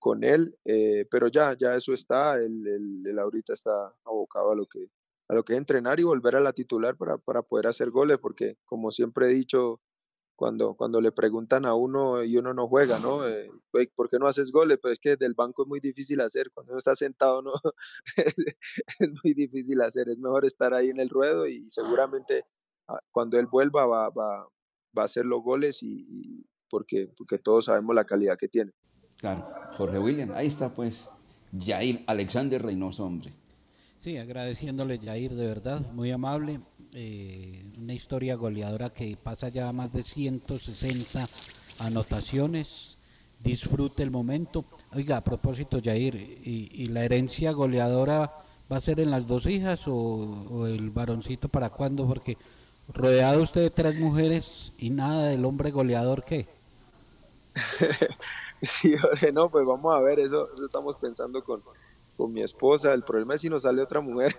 [0.04, 4.90] con él, eh, pero ya, ya eso está, él, ahorita está abocado a lo que
[5.28, 8.18] a lo que es entrenar y volver a la titular para, para poder hacer goles,
[8.18, 9.80] porque como siempre he dicho,
[10.36, 13.26] cuando, cuando le preguntan a uno y uno no juega, ¿no?
[13.26, 13.50] Eh,
[13.96, 14.76] ¿Por qué no haces goles?
[14.82, 17.54] Pues es que del banco es muy difícil hacer, cuando uno está sentado, ¿no?
[18.98, 22.44] es muy difícil hacer, es mejor estar ahí en el ruedo y seguramente
[22.88, 24.46] ah, cuando él vuelva va, va,
[24.96, 28.72] va a hacer los goles y, porque, porque todos sabemos la calidad que tiene.
[29.18, 31.09] Claro, Jorge William, ahí está pues
[31.59, 33.33] Jair Alexander Reynoso, hombre.
[34.00, 36.61] Sí, agradeciéndole Jair, de verdad, muy amable.
[36.92, 41.27] Eh, una historia goleadora que pasa ya más de 160
[41.81, 42.98] anotaciones.
[43.42, 44.64] Disfrute el momento.
[44.94, 48.31] Oiga, a propósito, Jair, ¿y, la herencia goleadora
[48.70, 52.07] va a ser en las dos hijas o, o el varoncito para cuándo?
[52.07, 52.37] Porque
[52.92, 56.46] rodeado usted de tres mujeres y nada del hombre goleador, ¿qué?
[58.62, 58.94] Sí,
[59.32, 61.62] no, pues vamos a ver, eso, eso estamos pensando con,
[62.16, 62.92] con mi esposa.
[62.92, 64.34] El problema es si nos sale otra mujer.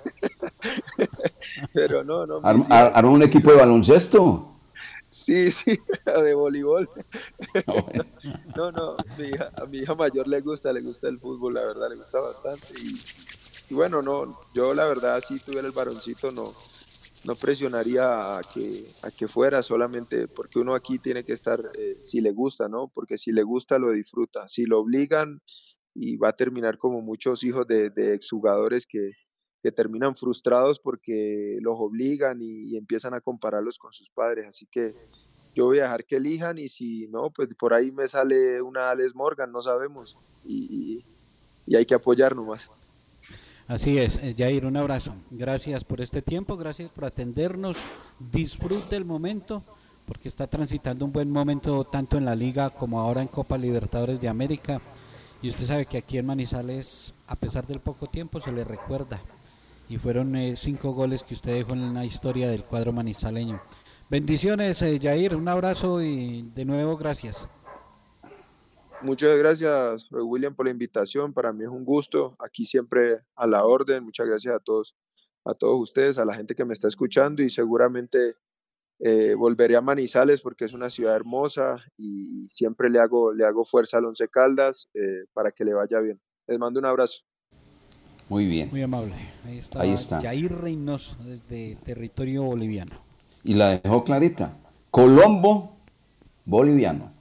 [1.73, 2.41] Pero no, no.
[2.43, 4.51] ¿Armó un equipo de baloncesto?
[5.25, 6.89] Sí, sí, de voleibol.
[8.55, 11.97] No, no, a mi hija mayor le gusta, le gusta el fútbol, la verdad, le
[11.97, 12.67] gusta bastante.
[12.81, 12.95] Y,
[13.69, 16.53] y bueno, no, yo la verdad, si tuviera el varoncito, no,
[17.25, 21.97] no presionaría a que, a que fuera solamente porque uno aquí tiene que estar eh,
[21.99, 22.87] si le gusta, ¿no?
[22.93, 24.47] Porque si le gusta lo disfruta.
[24.47, 25.41] Si lo obligan
[25.93, 29.09] y va a terminar como muchos hijos de, exjugadores que,
[29.63, 34.47] que terminan frustrados porque los obligan y, empiezan a compararlos con sus padres.
[34.47, 34.93] Así que
[35.55, 38.91] yo voy a dejar que elijan y si no, pues por ahí me sale una
[38.91, 40.15] Alex Morgan, no sabemos.
[40.43, 41.03] Y,
[41.65, 42.69] y hay que apoyar nomás.
[43.67, 45.15] Así es, eh, Jair, un abrazo.
[45.31, 47.77] Gracias por este tiempo, gracias por atendernos.
[48.19, 49.63] Disfrute el momento,
[50.05, 54.21] porque está transitando un buen momento tanto en la liga como ahora en Copa Libertadores
[54.21, 54.81] de América.
[55.41, 59.19] Y usted sabe que aquí en Manizales, a pesar del poco tiempo, se le recuerda.
[59.89, 63.59] Y fueron eh, cinco goles que usted dejó en la historia del cuadro manizaleño.
[64.11, 67.47] Bendiciones, eh, Jair, un abrazo y de nuevo gracias.
[69.05, 71.31] Muchas gracias, William, por la invitación.
[71.31, 72.35] Para mí es un gusto.
[72.39, 74.03] Aquí siempre a la orden.
[74.03, 74.95] Muchas gracias a todos,
[75.45, 78.35] a todos ustedes, a la gente que me está escuchando y seguramente
[78.99, 83.63] eh, volveré a Manizales porque es una ciudad hermosa y siempre le hago, le hago
[83.63, 86.19] fuerza al Once Caldas eh, para que le vaya bien.
[86.47, 87.19] Les mando un abrazo.
[88.27, 88.69] Muy bien.
[88.71, 89.13] Muy amable.
[89.45, 90.19] Ahí está, Ahí está.
[90.19, 92.95] Jair Reynoso desde territorio boliviano.
[93.43, 94.57] Y la dejó clarita.
[94.89, 95.77] Colombo,
[96.45, 97.14] boliviano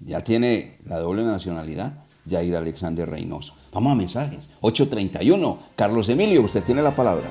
[0.00, 1.94] ya tiene la doble nacionalidad,
[2.28, 3.54] Jair Alexander Reynoso.
[3.72, 4.48] Vamos a mensajes.
[4.60, 5.58] 831.
[5.76, 7.30] Carlos Emilio, usted tiene la palabra.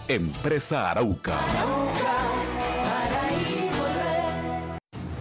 [0.13, 2.10] Empresa Arauca.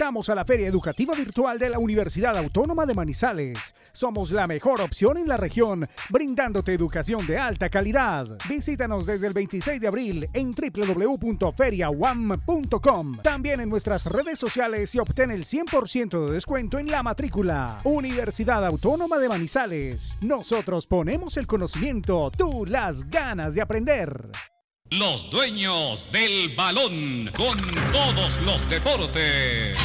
[0.00, 3.74] invitamos a la Feria Educativa Virtual de la Universidad Autónoma de Manizales.
[3.92, 8.26] Somos la mejor opción en la región, brindándote educación de alta calidad.
[8.48, 13.18] Visítanos desde el 26 de abril en www.feriawam.com.
[13.22, 17.76] También en nuestras redes sociales y obtén el 100% de descuento en la matrícula.
[17.84, 20.16] Universidad Autónoma de Manizales.
[20.22, 24.30] Nosotros ponemos el conocimiento, tú las ganas de aprender.
[24.92, 27.56] Los dueños del balón con
[27.92, 29.78] todos los deportes.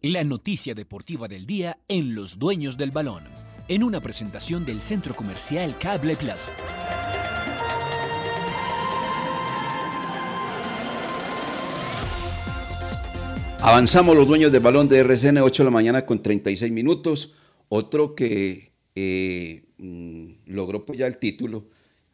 [0.00, 3.24] La noticia deportiva del día en Los dueños del balón,
[3.68, 6.52] en una presentación del centro comercial Cable Plaza.
[13.60, 17.34] Avanzamos los dueños del balón de RCN, 8 de la mañana con 36 minutos.
[17.68, 21.64] Otro que eh, mm, logró pues ya el título.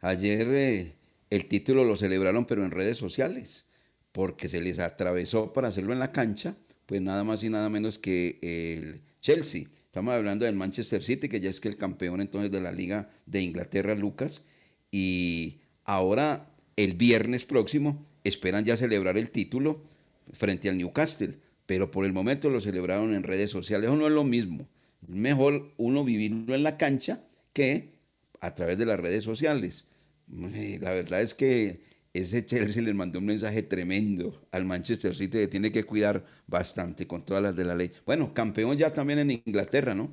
[0.01, 0.95] Ayer eh,
[1.29, 3.65] el título lo celebraron pero en redes sociales,
[4.11, 7.99] porque se les atravesó para hacerlo en la cancha, pues nada más y nada menos
[7.99, 9.63] que el Chelsea.
[9.85, 13.09] Estamos hablando del Manchester City, que ya es que el campeón entonces de la Liga
[13.25, 14.45] de Inglaterra, Lucas.
[14.91, 19.83] Y ahora, el viernes próximo, esperan ya celebrar el título
[20.31, 23.89] frente al Newcastle, pero por el momento lo celebraron en redes sociales.
[23.89, 24.67] Eso no es lo mismo.
[25.07, 27.99] Mejor uno vivirlo en la cancha que
[28.41, 29.87] a través de las redes sociales.
[30.27, 31.81] La verdad es que
[32.13, 37.07] ese Chelsea le mandó un mensaje tremendo al Manchester City que tiene que cuidar bastante
[37.07, 37.91] con todas las de la ley.
[38.05, 40.09] Bueno, campeón ya también en Inglaterra, ¿no?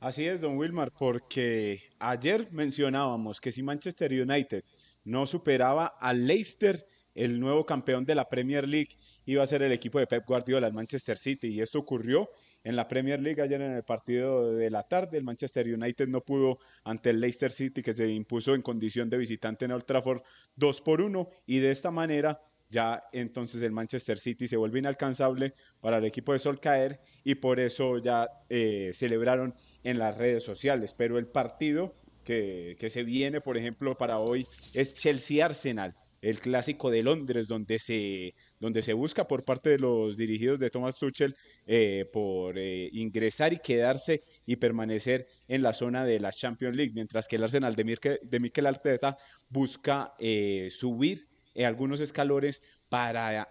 [0.00, 4.62] Así es, don Wilmar, porque ayer mencionábamos que si Manchester United
[5.04, 8.90] no superaba al Leicester, el nuevo campeón de la Premier League
[9.24, 12.28] iba a ser el equipo de Pep Guardiola, el Manchester City, y esto ocurrió
[12.66, 15.18] en la Premier League ayer en el partido de la tarde.
[15.18, 19.18] El Manchester United no pudo ante el Leicester City que se impuso en condición de
[19.18, 20.22] visitante en Old Trafford
[20.56, 25.54] 2 por 1 y de esta manera ya entonces el Manchester City se vuelve inalcanzable
[25.80, 30.92] para el equipo de Solcaer y por eso ya eh, celebraron en las redes sociales.
[30.92, 36.90] Pero el partido que, que se viene, por ejemplo, para hoy es Chelsea-Arsenal el clásico
[36.90, 41.36] de Londres, donde se, donde se busca por parte de los dirigidos de Thomas Tuchel
[41.66, 46.92] eh, por eh, ingresar y quedarse y permanecer en la zona de la Champions League,
[46.94, 49.16] mientras que el Arsenal de, Mikel, de Mikel Arteta
[49.48, 51.28] busca eh, subir
[51.64, 53.50] algunos escalones para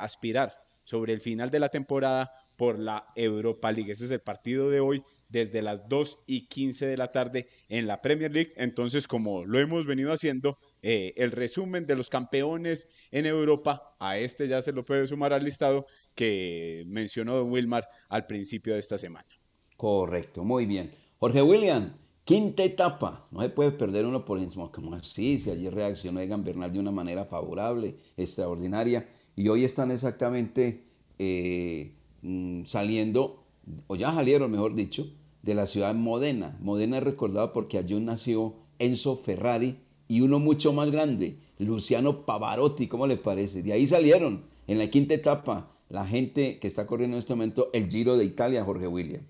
[0.00, 3.92] aspirar sobre el final de la temporada por la Europa League.
[3.92, 7.86] Ese es el partido de hoy desde las 2 y 15 de la tarde en
[7.86, 8.52] la Premier League.
[8.56, 13.96] Entonces, como lo hemos venido haciendo, eh, el resumen de los campeones en Europa.
[13.98, 18.74] A este ya se lo puede sumar al listado que mencionó Don Wilmar al principio
[18.74, 19.28] de esta semana.
[19.76, 20.90] Correcto, muy bien.
[21.18, 21.92] Jorge William,
[22.24, 23.26] quinta etapa.
[23.30, 24.70] No se puede perder uno por encima.
[24.70, 29.08] Como así, si allí reaccionó Egan Bernal de una manera favorable, extraordinaria.
[29.36, 30.84] Y hoy están exactamente
[31.18, 33.44] eh, mm, saliendo,
[33.86, 35.06] o ya salieron, mejor dicho,
[35.42, 36.58] de la ciudad de Modena.
[36.60, 39.78] Modena es recordado porque allí nació Enzo Ferrari
[40.10, 43.62] y uno mucho más grande, Luciano Pavarotti, ¿cómo le parece?
[43.62, 47.70] De ahí salieron en la quinta etapa la gente que está corriendo en este momento
[47.72, 49.22] el Giro de Italia, Jorge William.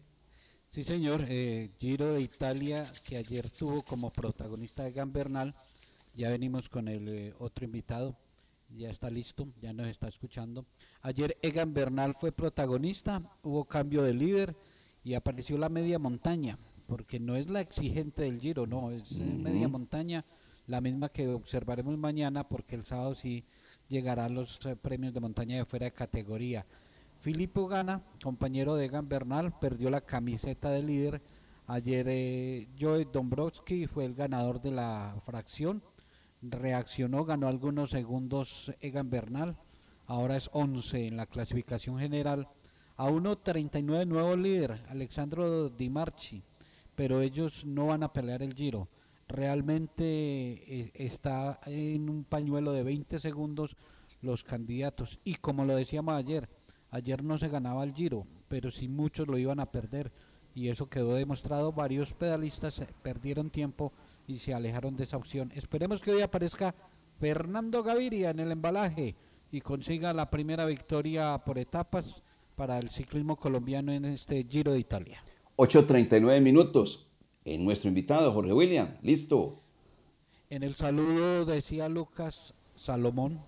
[0.70, 5.53] Sí, señor, eh, Giro de Italia que ayer tuvo como protagonista Egan Bernal.
[6.14, 8.16] Ya venimos con el eh, otro invitado,
[8.70, 10.64] ya está listo, ya nos está escuchando.
[11.03, 14.57] Ayer Egan Bernal fue protagonista, hubo cambio de líder
[15.05, 19.24] y apareció la media montaña, porque no es la exigente del Giro, no, es eh,
[19.24, 20.24] media montaña,
[20.70, 23.44] la misma que observaremos mañana, porque el sábado sí
[23.88, 26.64] llegará los eh, premios de montaña de fuera de categoría.
[27.18, 31.20] Filippo Gana, compañero de Egan Bernal, perdió la camiseta de líder.
[31.66, 35.82] Ayer eh, Joe Dombrowski fue el ganador de la fracción.
[36.40, 39.58] Reaccionó, ganó algunos segundos Egan Bernal.
[40.06, 42.48] Ahora es 11 en la clasificación general
[42.96, 46.42] a 1.39 nuevo líder, Alexandro Di Marchi,
[46.94, 48.88] pero ellos no van a pelear el giro.
[49.31, 53.76] Realmente eh, está en un pañuelo de 20 segundos
[54.22, 55.20] los candidatos.
[55.22, 56.49] Y como lo decíamos ayer,
[56.91, 60.11] ayer no se ganaba el giro, pero sí muchos lo iban a perder.
[60.57, 61.70] Y eso quedó demostrado.
[61.70, 63.93] Varios pedalistas perdieron tiempo
[64.26, 65.53] y se alejaron de esa opción.
[65.55, 66.74] Esperemos que hoy aparezca
[67.20, 69.14] Fernando Gaviria en el embalaje
[69.53, 72.20] y consiga la primera victoria por etapas
[72.57, 75.22] para el ciclismo colombiano en este Giro de Italia.
[75.57, 77.09] 8.39 minutos.
[77.45, 78.97] En nuestro invitado, Jorge William.
[79.03, 79.61] Listo.
[80.51, 83.41] En el saludo decía Lucas Salomón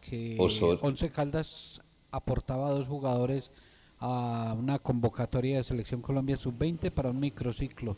[0.00, 0.36] que
[0.80, 3.50] Once Caldas aportaba a dos jugadores
[3.98, 7.96] a una convocatoria de Selección Colombia Sub-20 para un microciclo.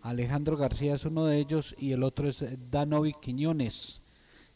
[0.00, 4.02] Alejandro García es uno de ellos y el otro es Danovi Quiñones,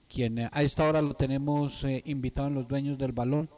[0.08, 3.48] quien a esta hora lo tenemos eh, invitado en los dueños del balón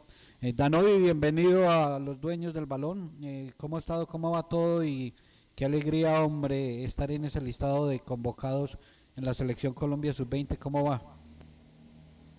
[0.41, 3.11] eh, Danovi, bienvenido a los dueños del balón.
[3.25, 4.07] Eh, ¿Cómo ha estado?
[4.07, 4.85] ¿Cómo va todo?
[4.85, 5.13] Y
[5.59, 8.79] qué alegría, hombre, estar en ese listado de convocados
[9.17, 10.57] en la selección Colombia Sub-20.
[10.57, 11.03] ¿Cómo va?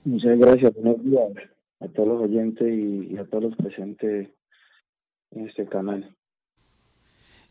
[0.05, 0.73] Muchas gracias.
[0.75, 1.29] Buenos días
[1.81, 4.29] a todos los oyentes y, a todos los presentes
[5.31, 6.15] en este canal.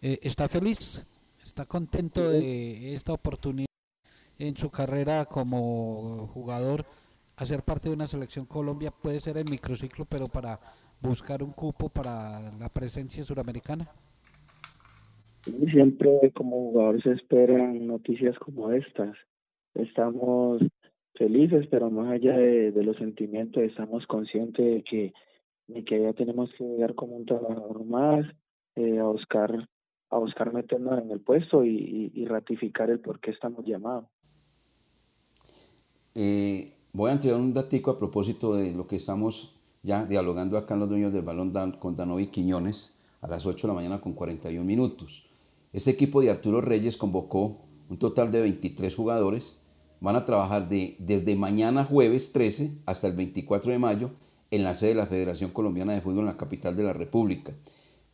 [0.00, 1.06] Eh, ¿Está feliz?
[1.44, 3.66] ¿Está contento de esta oportunidad
[4.38, 6.86] en su carrera como jugador?
[7.36, 10.58] hacer parte de una selección Colombia puede ser el microciclo, pero para
[11.00, 13.88] buscar un cupo para la presencia suramericana?
[15.42, 19.16] Siempre como jugadores se esperan noticias como estas.
[19.74, 20.62] Estamos
[21.14, 25.12] felices, pero más allá de, los sentimientos, estamos conscientes de que,
[25.66, 28.26] de que ya tenemos que llegar como un trabajador más,
[28.76, 29.68] eh, a buscar
[30.10, 34.06] a buscar meternos en el puesto y, y, ratificar el por qué estamos llamados.
[36.14, 40.74] Eh, Voy a entregar un datico a propósito de lo que estamos ya dialogando acá
[40.74, 44.14] en los dueños del balón con Danovi Quiñones a las 8 de la mañana con
[44.14, 45.27] 41 minutos.
[45.72, 47.58] Ese equipo de Arturo Reyes convocó
[47.90, 49.60] un total de 23 jugadores.
[50.00, 54.10] Van a trabajar de, desde mañana jueves 13 hasta el 24 de mayo
[54.50, 57.52] en la sede de la Federación Colombiana de Fútbol en la capital de la República.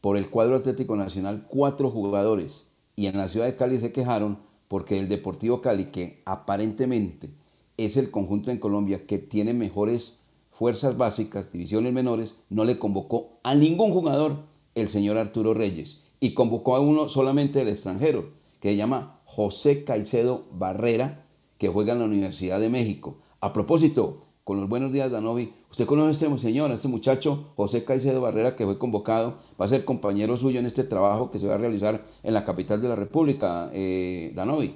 [0.01, 2.73] Por el cuadro Atlético Nacional, cuatro jugadores.
[2.97, 7.31] Y en la ciudad de Cali se quejaron porque el Deportivo Cali, que aparentemente
[7.77, 13.39] es el conjunto en Colombia que tiene mejores fuerzas básicas, divisiones menores, no le convocó
[13.45, 14.39] a ningún jugador
[14.75, 19.85] el señor Arturo Reyes y convocó a uno solamente del extranjero, que se llama José
[19.85, 21.25] Caicedo Barrera,
[21.59, 23.17] que juega en la Universidad de México.
[23.41, 27.53] A propósito, con los buenos días, Danovi, usted conoce a este señor, a este muchacho,
[27.57, 31.39] José Caicedo Barrera, que fue convocado, va a ser compañero suyo en este trabajo que
[31.39, 34.75] se va a realizar en la capital de la República, eh, Danovi.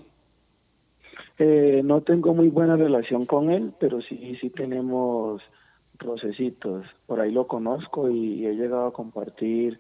[1.39, 5.41] Eh, no tengo muy buena relación con él, pero sí, sí tenemos
[5.99, 6.87] rocecitos.
[7.07, 9.79] Por ahí lo conozco y, he llegado a compartir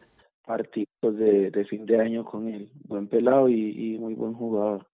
[0.48, 2.70] partidos de, fin de año con él.
[2.88, 4.86] Buen pelado y, muy buen jugador.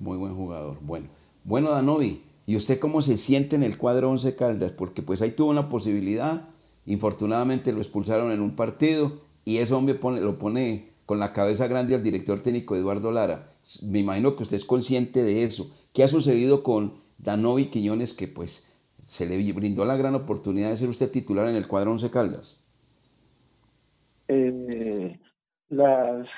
[0.00, 0.78] Muy buen jugador.
[0.82, 1.06] Bueno,
[1.44, 4.72] bueno Danovi, ¿y usted cómo se siente en el cuadro 11 Caldas?
[4.72, 6.48] Porque pues ahí tuvo una posibilidad,
[6.84, 9.12] infortunadamente lo expulsaron en un partido
[9.44, 13.46] y ese hombre lo pone con la cabeza grande al director técnico Eduardo Lara.
[13.84, 15.70] Me imagino que usted es consciente de eso.
[15.94, 18.66] ¿Qué ha sucedido con Danovi Quiñones que pues
[19.06, 22.57] se le brindó la gran oportunidad de ser usted titular en el cuadro Once Caldas?
[24.28, 25.18] Eh,
[25.70, 26.28] las,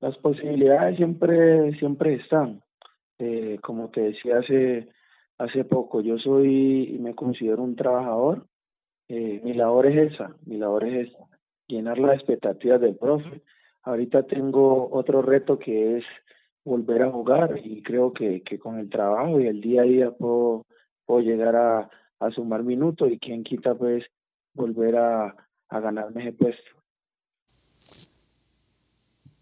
[0.00, 2.62] las posibilidades siempre, siempre están.
[3.18, 4.88] Eh, como te decía hace,
[5.38, 6.00] hace poco.
[6.00, 8.46] Yo soy, me considero un trabajador.
[9.08, 11.18] Eh, mi labor es esa, mi labor es esa,
[11.66, 13.42] llenar las expectativas del profe.
[13.82, 16.04] Ahorita tengo otro reto que es
[16.64, 20.10] volver a jugar y creo que, que con el trabajo y el día a día
[20.10, 20.64] puedo,
[21.04, 24.04] puedo llegar a, a sumar minutos y quien quita pues
[24.54, 25.36] volver a,
[25.68, 26.83] a ganarme ese puesto.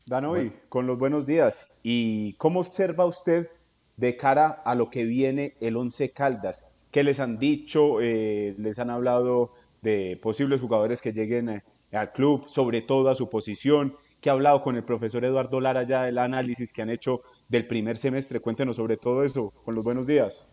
[0.06, 1.68] Danovi, con los buenos días.
[1.82, 3.50] ¿Y cómo observa usted
[3.96, 6.66] de cara a lo que viene el Once Caldas?
[6.90, 8.00] ¿Qué les han dicho?
[8.00, 13.14] Eh, ¿Les han hablado de posibles jugadores que lleguen eh, al club, sobre todo a
[13.14, 13.96] su posición?
[14.20, 17.66] ¿Qué ha hablado con el profesor Eduardo Lara ya del análisis que han hecho del
[17.66, 18.40] primer semestre?
[18.40, 19.52] Cuéntenos sobre todo eso.
[19.64, 20.48] Con los buenos días.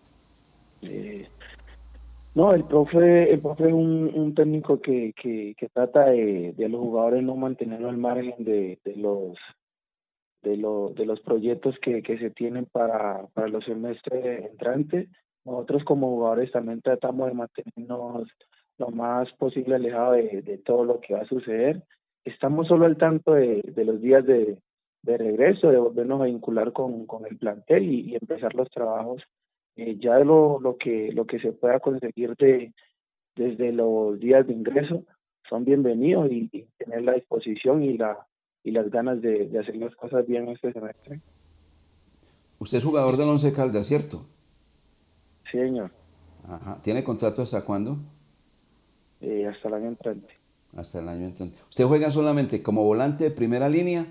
[0.81, 1.27] Eh,
[2.35, 7.23] no, el profe, el profe es un, técnico que, que, trata de, de, los jugadores
[7.23, 9.37] no mantenerlo al margen de, de los
[10.41, 15.09] de, lo, de los proyectos que, que se tienen para, para los semestres entrantes.
[15.43, 18.27] Nosotros como jugadores también tratamos de mantenernos
[18.77, 21.83] lo más posible alejado de, de todo lo que va a suceder.
[22.23, 24.61] Estamos solo al tanto de, de los días de,
[25.01, 29.23] de regreso, de volvernos a vincular con, con el plantel y, y empezar los trabajos
[29.79, 32.73] eh, ya lo, lo, que, lo que se pueda conseguir de,
[33.37, 35.05] desde los días de ingreso
[35.47, 38.27] son bienvenidos y, tener la disposición y, la,
[38.61, 41.21] y las ganas de, de, hacer las cosas bien este semestre.
[42.59, 44.25] Usted es jugador del Once Caldas, ¿cierto?
[45.49, 45.91] Sí, señor.
[46.45, 46.81] Ajá.
[46.81, 47.97] ¿Tiene contrato hasta cuándo?
[49.21, 50.33] Eh, hasta el año entrante.
[50.75, 51.57] Hasta el año entrante.
[51.69, 54.05] ¿Usted juega solamente como volante de primera línea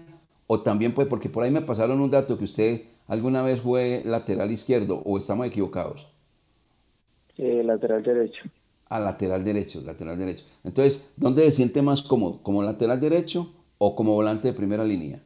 [0.47, 4.03] o también puede, porque por ahí me pasaron un dato que usted alguna vez fue
[4.05, 6.07] lateral izquierdo o estamos equivocados?
[7.37, 8.43] Eh, lateral derecho.
[8.89, 10.45] Ah, lateral derecho, lateral derecho.
[10.65, 12.41] Entonces, ¿dónde se siente más cómodo?
[12.43, 15.21] ¿Como lateral derecho o como volante de primera línea?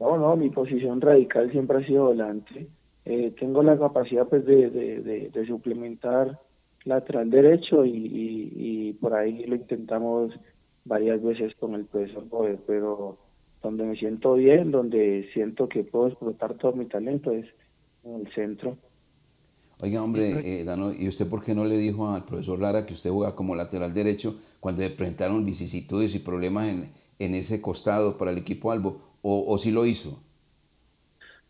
[0.00, 2.66] No, no, mi posición radical siempre ha sido volante.
[3.04, 6.40] Eh, tengo la capacidad pues de, de, de, suplementar
[6.84, 10.32] lateral derecho y, y, y, por ahí lo intentamos
[10.84, 13.18] varias veces con el profesor Boder, pero
[13.64, 17.46] donde me siento bien, donde siento que puedo explotar todo mi talento es
[18.04, 18.76] en el centro.
[19.80, 22.92] Oiga, hombre, eh, Dano, ¿y usted por qué no le dijo al profesor Lara que
[22.92, 26.84] usted juega como lateral derecho cuando le presentaron vicisitudes y problemas en,
[27.18, 29.00] en ese costado para el equipo Albo?
[29.22, 30.22] ¿O, o sí lo hizo?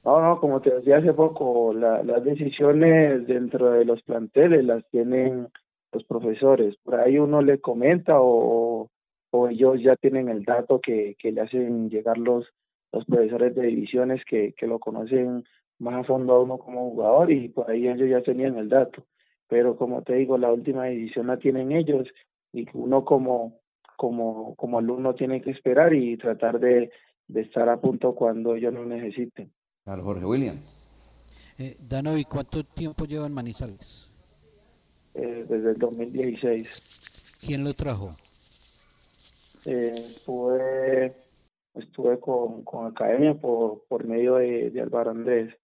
[0.04, 5.48] No, no, como te decía hace poco, las decisiones dentro de los planteles las tienen
[5.92, 6.76] los profesores.
[6.84, 8.90] Por ahí uno le comenta o,
[9.36, 12.46] o ellos ya tienen el dato que, que le hacen llegar los,
[12.92, 15.42] los profesores de divisiones que, que lo conocen
[15.80, 19.04] más a fondo a uno como jugador y por ahí ellos ya tenían el dato.
[19.48, 22.06] Pero como te digo, la última decisión la tienen ellos
[22.52, 23.58] y uno como,
[23.96, 26.92] como, como alumno tiene que esperar y tratar de,
[27.26, 29.50] de estar a punto cuando ellos lo necesiten.
[29.82, 30.56] Claro, Jorge William.
[31.58, 34.12] Eh, Dano, ¿y cuánto tiempo lleva en Manizales?
[35.14, 37.40] Eh, desde el 2016.
[37.44, 38.14] ¿Quién lo trajo?
[39.66, 41.14] Eh, estuve,
[41.74, 45.54] estuve con, con Academia por, por medio de, de Álvaro Andrés.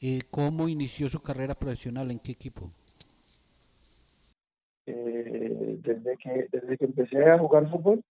[0.00, 2.10] ¿Y ¿Cómo inició su carrera profesional?
[2.10, 2.70] ¿En qué equipo?
[4.86, 8.02] Eh, desde, que, desde que empecé a jugar fútbol.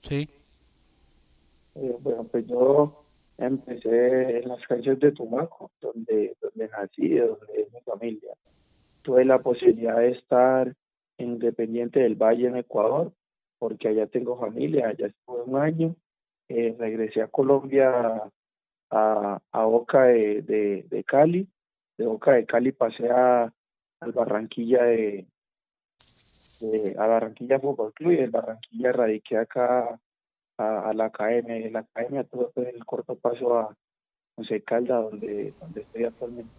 [0.00, 0.28] Sí.
[1.74, 3.04] Eh, bueno, pues yo
[3.36, 8.32] empecé en las canchas de Tumaco, donde, donde nací, donde es mi familia.
[9.02, 10.74] Tuve la posibilidad de estar
[11.18, 13.12] en Independiente del Valle en Ecuador
[13.58, 15.96] porque allá tengo familia, allá estuve un año,
[16.48, 18.30] eh, regresé a Colombia
[18.90, 20.42] a, Boca de,
[20.88, 21.48] de, Cali,
[21.98, 23.52] de Boca de Cali pasé a,
[24.00, 25.26] al Barranquilla de,
[26.98, 30.00] a Barranquilla Fútbol Club y del Barranquilla radiqué acá
[30.56, 33.76] a, la academia, en la academia tuve el corto paso a
[34.36, 36.50] José Calda donde, donde estoy actualmente.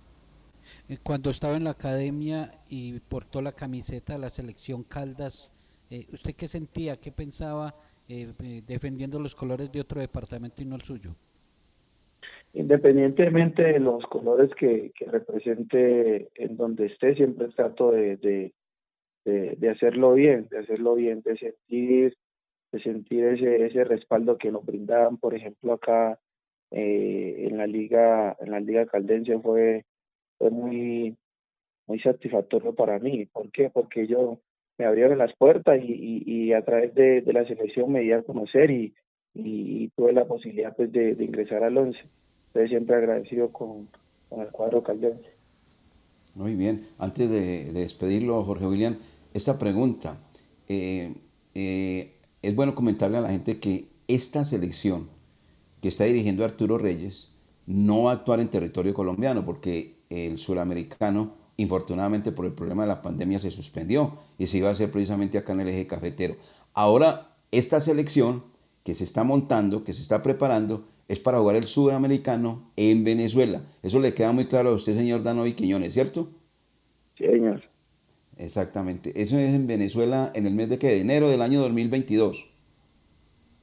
[0.88, 5.54] Eh, cuando estaba en la academia y portó la camiseta de la selección Caldas,
[5.92, 7.74] eh, ¿Usted qué sentía, qué pensaba
[8.08, 11.10] eh, eh, defendiendo los colores de otro departamento y no el suyo?
[12.54, 18.18] Independientemente de los colores que, represente en donde esté, siempre trato de,
[19.26, 22.16] de, hacerlo bien, de hacerlo bien, de sentir,
[22.72, 26.20] de sentir ese, ese respaldo que nos brindaban, por ejemplo, acá
[26.72, 29.86] en la liga, en la liga caldense fue,
[30.38, 31.18] fue muy,
[31.88, 33.26] muy satisfactorio para mí.
[33.26, 33.72] ¿Por qué?
[33.72, 34.40] Porque yo
[34.80, 38.24] me abrieron las puertas y, y, a través de, de, la selección me di a
[38.24, 38.96] conocer y,
[39.36, 42.00] y tuve la posibilidad pues de, de, ingresar al 11.
[42.48, 43.90] Entonces siempre agradecido con,
[44.30, 45.38] con el cuadro caldense.
[46.34, 48.96] Muy bien, antes de, despedirlo, Jorge William,
[49.34, 50.18] esta pregunta,
[50.70, 51.14] eh,
[51.54, 55.10] eh, es bueno comentarle a la gente que esta selección
[55.82, 61.36] que está dirigiendo Arturo Reyes no va a actuar en territorio colombiano, porque el suramericano,
[61.60, 65.38] infortunadamente por el problema de la pandemia se suspendió y se iba a hacer precisamente
[65.38, 66.36] acá en el eje cafetero.
[66.74, 68.44] Ahora, esta selección
[68.84, 73.62] que se está montando, que se está preparando, es para jugar el suramericano en Venezuela.
[73.84, 76.30] Eso le queda muy claro a usted, señor Danovi Quiñones, ¿cierto?
[77.18, 77.64] Sí, señor.
[78.38, 79.22] Exactamente.
[79.22, 80.88] Eso es en Venezuela en el mes de, ¿qué?
[80.88, 82.48] de enero del año 2022.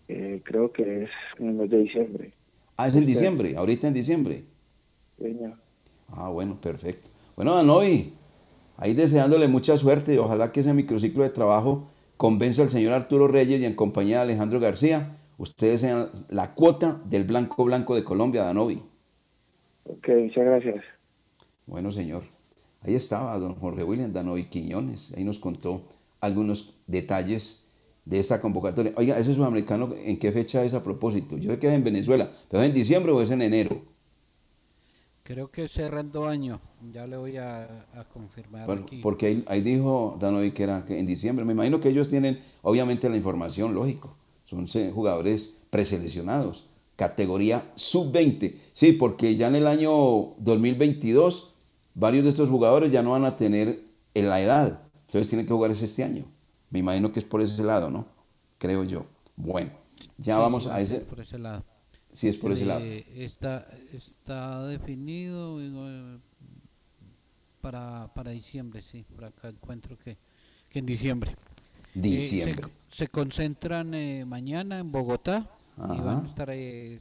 [0.08, 2.32] Eh, creo que es en el mes de diciembre.
[2.76, 4.44] Ah, es en diciembre, ahorita en diciembre.
[5.18, 5.54] Señor.
[6.08, 7.15] Ah, bueno, perfecto.
[7.36, 8.14] Bueno, Danovi,
[8.78, 13.28] ahí deseándole mucha suerte y ojalá que ese microciclo de trabajo convenza al señor Arturo
[13.28, 18.04] Reyes y en compañía de Alejandro García, ustedes sean la cuota del Blanco Blanco de
[18.04, 18.80] Colombia, Danovi.
[19.84, 20.82] Ok, muchas gracias.
[21.66, 22.22] Bueno, señor.
[22.80, 25.82] Ahí estaba don Jorge William Danovi Quiñones, ahí nos contó
[26.22, 27.66] algunos detalles
[28.06, 28.92] de esta convocatoria.
[28.96, 31.36] Oiga, ese sudamericano, ¿en qué fecha es a propósito?
[31.36, 33.82] Yo sé que es en Venezuela, pero es en diciembre o es en enero.
[35.26, 36.60] Creo que cerrando año,
[36.92, 37.66] ya le voy a,
[38.12, 39.00] confirmar aquí.
[39.02, 41.44] Porque ahí, ahí dijo Danovi que era en diciembre.
[41.44, 44.14] Me imagino que ellos tienen, obviamente, la información, lógico.
[44.44, 48.54] Son jugadores preseleccionados, categoría sub-20.
[48.72, 49.90] Sí, porque ya en el año
[50.38, 51.50] 2022
[51.96, 53.82] varios de estos jugadores ya no van a tener
[54.14, 54.80] en la edad.
[55.06, 56.24] Entonces tienen que jugar ese este año.
[56.70, 58.06] Me imagino que es por ese lado, ¿no?
[58.58, 59.04] Creo yo.
[59.34, 59.70] Bueno,
[60.18, 61.00] ya vamos a ese.
[61.00, 61.64] Por ese lado.
[62.16, 62.80] Sí, es por ese lado.
[62.82, 66.18] Eh, está, está definido eh,
[67.60, 69.04] para, para diciembre, sí.
[69.14, 70.16] Por acá encuentro que,
[70.70, 71.32] que en diciembre.
[71.94, 72.68] Eh, diciembre.
[72.88, 73.90] se, concentran
[74.26, 76.50] mañana en Bogotá y van a estar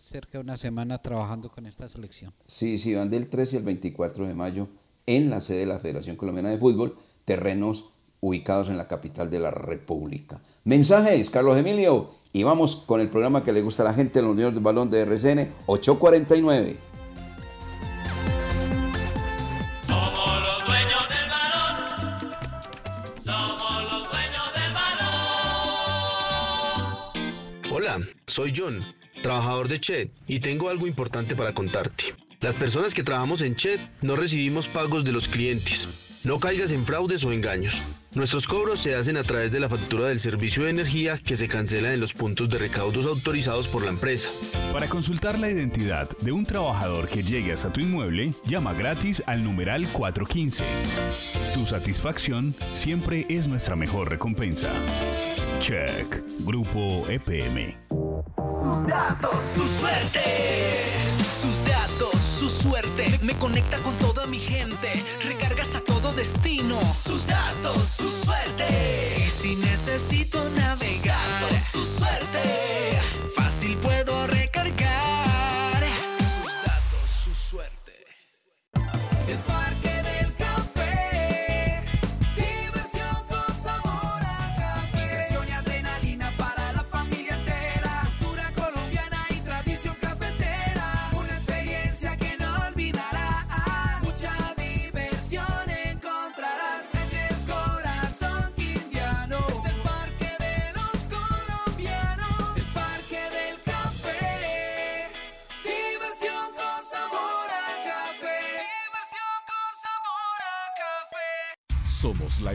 [0.02, 2.34] cerca de una semana trabajando con esta selección.
[2.46, 4.68] Sí, sí, van del 13 al 24 de mayo
[5.06, 9.40] en la sede de la Federación Colombiana de Fútbol, terrenos ubicados en la capital de
[9.40, 10.40] la República.
[10.64, 14.36] Mensajes, Carlos Emilio, y vamos con el programa que le gusta a la gente, los
[14.36, 16.76] niños del balón de RCN 849.
[19.88, 22.30] Somos los dueños del balón.
[23.24, 24.96] Somos los dueños del balón.
[27.72, 28.84] Hola, soy John,
[29.22, 32.16] trabajador de Chet, y tengo algo importante para contarte.
[32.42, 36.05] Las personas que trabajamos en Chet no recibimos pagos de los clientes.
[36.26, 37.84] No caigas en fraudes o engaños.
[38.16, 41.48] Nuestros cobros se hacen a través de la factura del servicio de energía que se
[41.48, 44.30] cancela en los puntos de recaudos autorizados por la empresa.
[44.74, 49.44] Para consultar la identidad de un trabajador que llegue hasta tu inmueble, llama gratis al
[49.44, 50.66] numeral 415.
[51.54, 54.72] Tu satisfacción siempre es nuestra mejor recompensa.
[55.60, 56.24] Check.
[56.40, 57.78] Grupo EPM.
[58.66, 60.22] Sus datos, su suerte.
[61.24, 63.20] Sus datos, su suerte.
[63.22, 64.90] Me conecta con toda mi gente.
[65.24, 66.80] Recargas a todo destino.
[66.94, 69.16] Sus datos, su suerte.
[69.18, 73.00] Y si necesito navegar, Sus datos, su suerte.
[73.36, 74.45] fácil puedo recargar.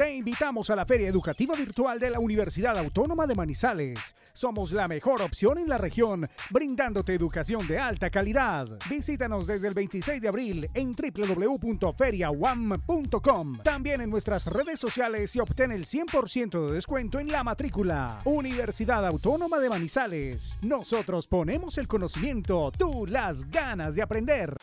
[0.00, 4.16] Te invitamos a la Feria Educativa Virtual de la Universidad Autónoma de Manizales.
[4.32, 8.66] Somos la mejor opción en la región, brindándote educación de alta calidad.
[8.88, 13.58] Visítanos desde el 26 de abril en www.feriawam.com.
[13.62, 18.16] También en nuestras redes sociales y obtén el 100% de descuento en la matrícula.
[18.24, 20.58] Universidad Autónoma de Manizales.
[20.62, 24.56] Nosotros ponemos el conocimiento, tú las ganas de aprender.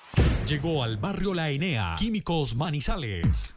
[0.47, 3.56] Llegó al barrio La Enea, Químicos Manizales.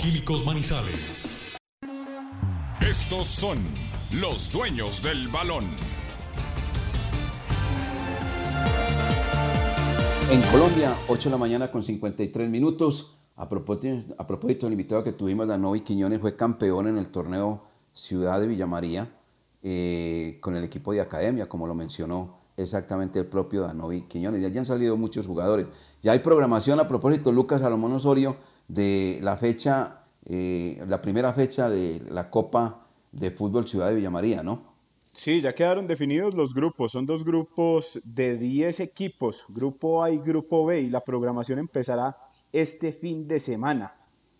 [0.00, 1.56] Químicos Manizales.
[2.80, 3.58] Estos son
[4.10, 5.64] los dueños del balón.
[10.30, 13.18] En Colombia, 8 de la mañana con 53 minutos.
[13.36, 17.62] A propósito, a propósito del invitado que tuvimos, Danovi Quiñones fue campeón en el torneo
[17.92, 19.08] Ciudad de Villamaría
[19.62, 24.40] eh, con el equipo de academia, como lo mencionó exactamente el propio Danovi Quiñones.
[24.40, 25.66] Ya han salido muchos jugadores.
[26.02, 28.36] Ya hay programación a propósito, Lucas Salomón Osorio,
[28.68, 34.42] de la fecha, eh, la primera fecha de la Copa de Fútbol Ciudad de Villamaría,
[34.42, 34.72] ¿no?
[34.98, 36.92] Sí, ya quedaron definidos los grupos.
[36.92, 42.16] Son dos grupos de 10 equipos, grupo A y grupo B, y la programación empezará
[42.50, 43.94] este fin de semana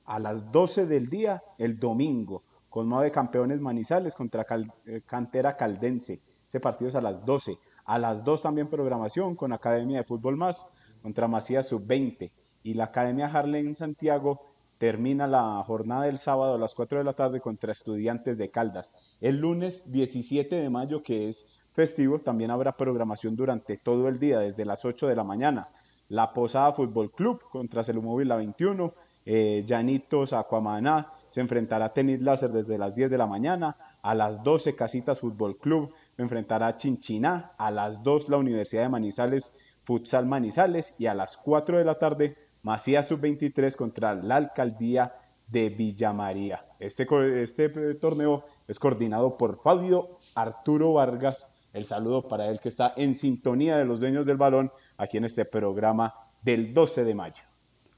[0.05, 4.47] a las 12 del día el domingo con nueve campeones manizales contra
[4.87, 6.21] eh, Cantera Caldense.
[6.49, 7.59] Ese partido es a las 12.
[7.85, 10.69] A las 2 también programación con Academia de Fútbol Más
[11.03, 12.33] contra Macías Sub-20.
[12.63, 17.13] Y la Academia Harlem Santiago termina la jornada del sábado a las 4 de la
[17.13, 19.17] tarde contra Estudiantes de Caldas.
[19.21, 24.41] El lunes 17 de mayo, que es festivo, también habrá programación durante todo el día,
[24.41, 25.67] desde las 8 de la mañana.
[26.09, 28.93] La Posada Fútbol Club contra Celumóvil La 21.
[29.25, 33.77] Eh, Llanitos Aquamaná se enfrentará a Tenis Láser desde las 10 de la mañana.
[34.03, 37.53] A las 12 Casitas Fútbol Club enfrentará a Chinchiná.
[37.57, 39.53] A las 2 la Universidad de Manizales
[39.85, 40.97] Futsal Manizales.
[40.99, 45.15] Y a las 4 de la tarde Macías Sub-23 contra la Alcaldía
[45.49, 46.65] de Villa María.
[46.79, 47.07] Este,
[47.43, 51.53] este eh, torneo es coordinado por Fabio Arturo Vargas.
[51.73, 55.25] El saludo para él que está en sintonía de los dueños del balón aquí en
[55.25, 57.43] este programa del 12 de mayo.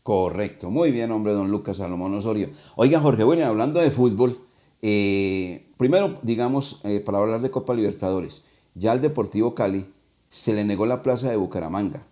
[0.02, 2.50] Correcto, muy bien, hombre, don Lucas Salomón Osorio.
[2.76, 4.38] Oiga, Jorge, bueno, hablando de fútbol,
[4.82, 8.44] eh, primero, digamos, eh, para hablar de Copa Libertadores,
[8.74, 9.86] ya al Deportivo Cali
[10.28, 12.02] se le negó la plaza de Bucaramanga,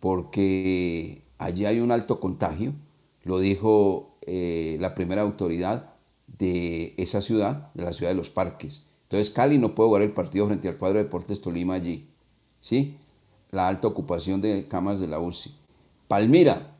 [0.00, 2.72] porque allí hay un alto contagio,
[3.24, 5.94] lo dijo eh, la primera autoridad
[6.26, 8.84] de esa ciudad, de la ciudad de los parques.
[9.04, 12.06] Entonces Cali no puede jugar el partido frente al cuadro de Deportes Tolima allí.
[12.60, 12.98] ¿Sí?
[13.50, 15.54] la alta ocupación de camas de la UCI.
[16.06, 16.70] Palmira,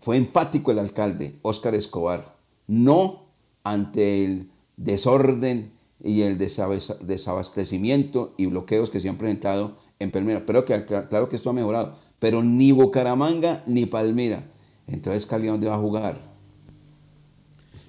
[0.00, 2.34] fue empático el alcalde, Óscar Escobar,
[2.66, 3.24] no
[3.62, 5.72] ante el desorden
[6.02, 10.44] y el desabastecimiento y bloqueos que se han presentado en Palmira.
[10.44, 14.44] Pero que, claro que esto ha mejorado, pero ni Bucaramanga ni Palmira.
[14.86, 16.20] Entonces, Cali, ¿dónde va a jugar?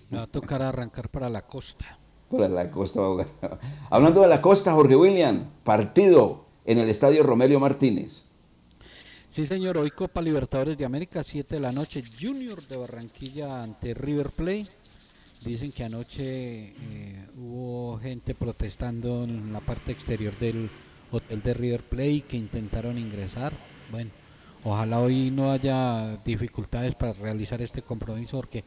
[0.10, 2.00] Me va a tocar arrancar para la costa.
[2.32, 3.28] Para la costa va a jugar.
[3.92, 8.24] Hablando de la costa, Jorge William, partido en el Estadio Romelio Martínez.
[9.30, 13.94] Sí, señor, hoy Copa Libertadores de América, 7 de la noche, Junior de Barranquilla ante
[13.94, 14.66] River Plate.
[15.46, 20.72] Dicen que anoche eh, hubo gente protestando en la parte exterior del
[21.12, 23.54] hotel de River Plate que intentaron ingresar.
[23.92, 24.10] Bueno,
[24.64, 28.64] ojalá hoy no haya dificultades para realizar este compromiso porque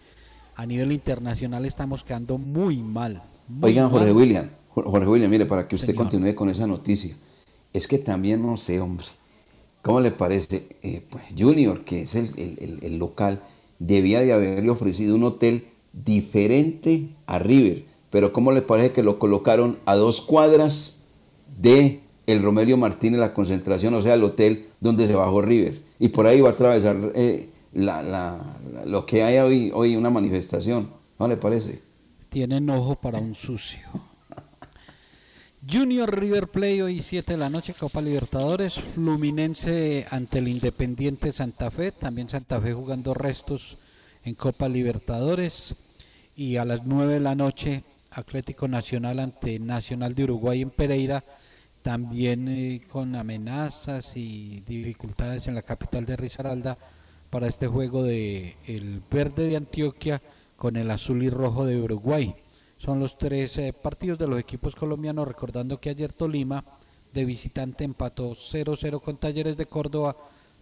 [0.57, 3.23] a nivel internacional estamos quedando muy mal.
[3.61, 7.15] Oigan, Jorge William, Jorge William, mire, para que usted continúe con esa noticia
[7.77, 9.07] es que también no sé, hombre,
[9.83, 10.67] ¿cómo le parece?
[10.83, 13.41] Eh, pues Junior, que es el, local,
[13.79, 19.19] debía de haberle ofrecido un hotel diferente a River, pero ¿cómo le parece que lo
[19.19, 21.03] colocaron a dos cuadras
[21.61, 25.75] de el Romelio Martínez, la concentración, o sea, el hotel donde se bajó River?
[25.99, 31.29] Y por ahí va a atravesar eh, lo que hay hoy, hoy, una manifestación, ¿no
[31.29, 31.81] le parece?
[32.29, 33.81] Tienen ojo para un sucio.
[35.69, 38.75] Junior River Play hoy 7 de la noche, Copa Libertadores.
[38.95, 41.91] Fluminense ante el Independiente Santa Fe.
[41.91, 43.79] También Santa Fe jugando restos
[44.25, 45.75] en Copa Libertadores.
[46.37, 51.25] Y a las 9 de la noche, Atlético Nacional ante Nacional de Uruguay en Pereira.
[51.87, 56.77] También eh, con amenazas y dificultades en la capital de Risaralda
[57.31, 60.21] para este juego de el verde de Antioquia
[60.57, 62.35] con el azul y rojo de Uruguay.
[62.77, 66.65] Son los tres eh, partidos de los equipos colombianos, recordando que ayer Tolima
[67.15, 70.17] de visitante empató 0-0 con Talleres de Córdoba,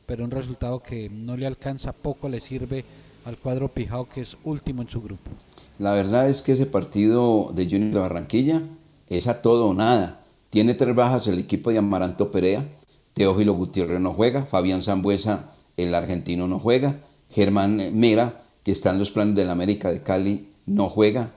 [0.04, 2.84] pero un resultado que no le alcanza, poco le sirve
[3.24, 5.30] al cuadro Pijao, que es último en su grupo.
[5.78, 8.60] La verdad es que ese partido de Junior de Barranquilla
[9.08, 10.20] es a todo o nada.
[10.54, 12.64] Tiene tres bajas el equipo de Amaranto Perea,
[13.12, 16.94] Teófilo Gutiérrez no juega, Fabián Zambuesa, el argentino, no juega,
[17.32, 21.32] Germán Mera, que está en los planes del América de Cali, no juega,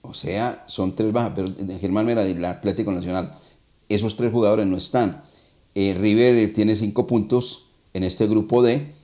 [0.00, 3.34] o sea, son tres bajas, pero Germán Mera del Atlético Nacional,
[3.90, 5.20] esos tres jugadores no están.
[5.74, 8.94] Eh, River tiene cinco puntos en este grupo D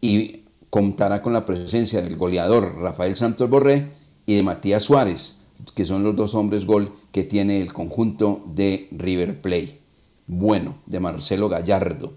[0.00, 3.84] y contará con la presencia del goleador Rafael Santos Borré
[4.26, 5.38] y de Matías Suárez,
[5.74, 9.78] que son los dos hombres gol que tiene el conjunto de River Play.
[10.26, 12.12] Bueno, de Marcelo Gallardo.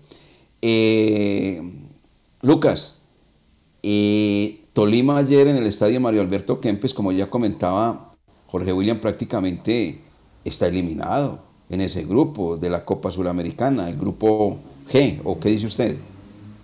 [0.62, 1.62] Eh,
[2.42, 3.02] Lucas,
[3.84, 8.12] eh, Tolima ayer en el estadio Mario Alberto Kempes, como ya comentaba
[8.48, 10.02] Jorge William prácticamente
[10.44, 11.40] está eliminado
[11.70, 14.58] en ese grupo de la Copa Suramericana, el grupo
[14.92, 15.98] G, ¿o qué dice usted?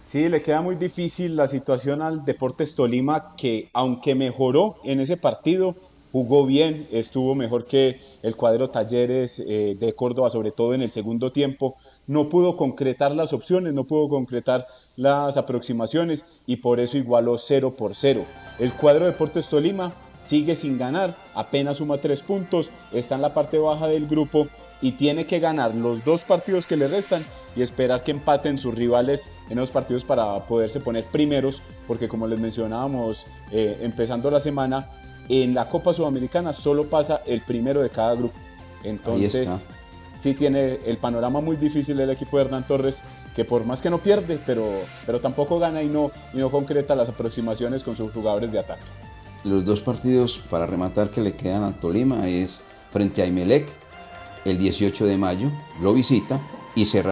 [0.03, 5.17] Sí, le queda muy difícil la situación al Deportes Tolima, que aunque mejoró en ese
[5.17, 5.75] partido,
[6.11, 10.91] jugó bien, estuvo mejor que el cuadro Talleres eh, de Córdoba, sobre todo en el
[10.91, 11.75] segundo tiempo.
[12.07, 17.75] No pudo concretar las opciones, no pudo concretar las aproximaciones y por eso igualó 0
[17.77, 18.23] por 0.
[18.59, 23.57] El cuadro Deportes Tolima sigue sin ganar, apenas suma 3 puntos, está en la parte
[23.57, 24.47] baja del grupo
[24.81, 28.73] y tiene que ganar los dos partidos que le restan y esperar que empaten sus
[28.73, 34.39] rivales en los partidos para poderse poner primeros, porque como les mencionábamos eh, empezando la
[34.39, 34.89] semana,
[35.31, 38.37] en la Copa Sudamericana solo pasa el primero de cada grupo.
[38.83, 39.65] Entonces,
[40.17, 43.03] sí tiene el panorama muy difícil el equipo de Hernán Torres,
[43.35, 46.95] que por más que no pierde, pero, pero tampoco gana y no, y no concreta
[46.95, 48.83] las aproximaciones con sus jugadores de ataque.
[49.43, 52.61] Los dos partidos para rematar que le quedan a Tolima es
[52.91, 53.67] frente a Imelec
[54.45, 55.51] el 18 de mayo,
[55.81, 56.39] lo visita
[56.75, 57.09] y cerra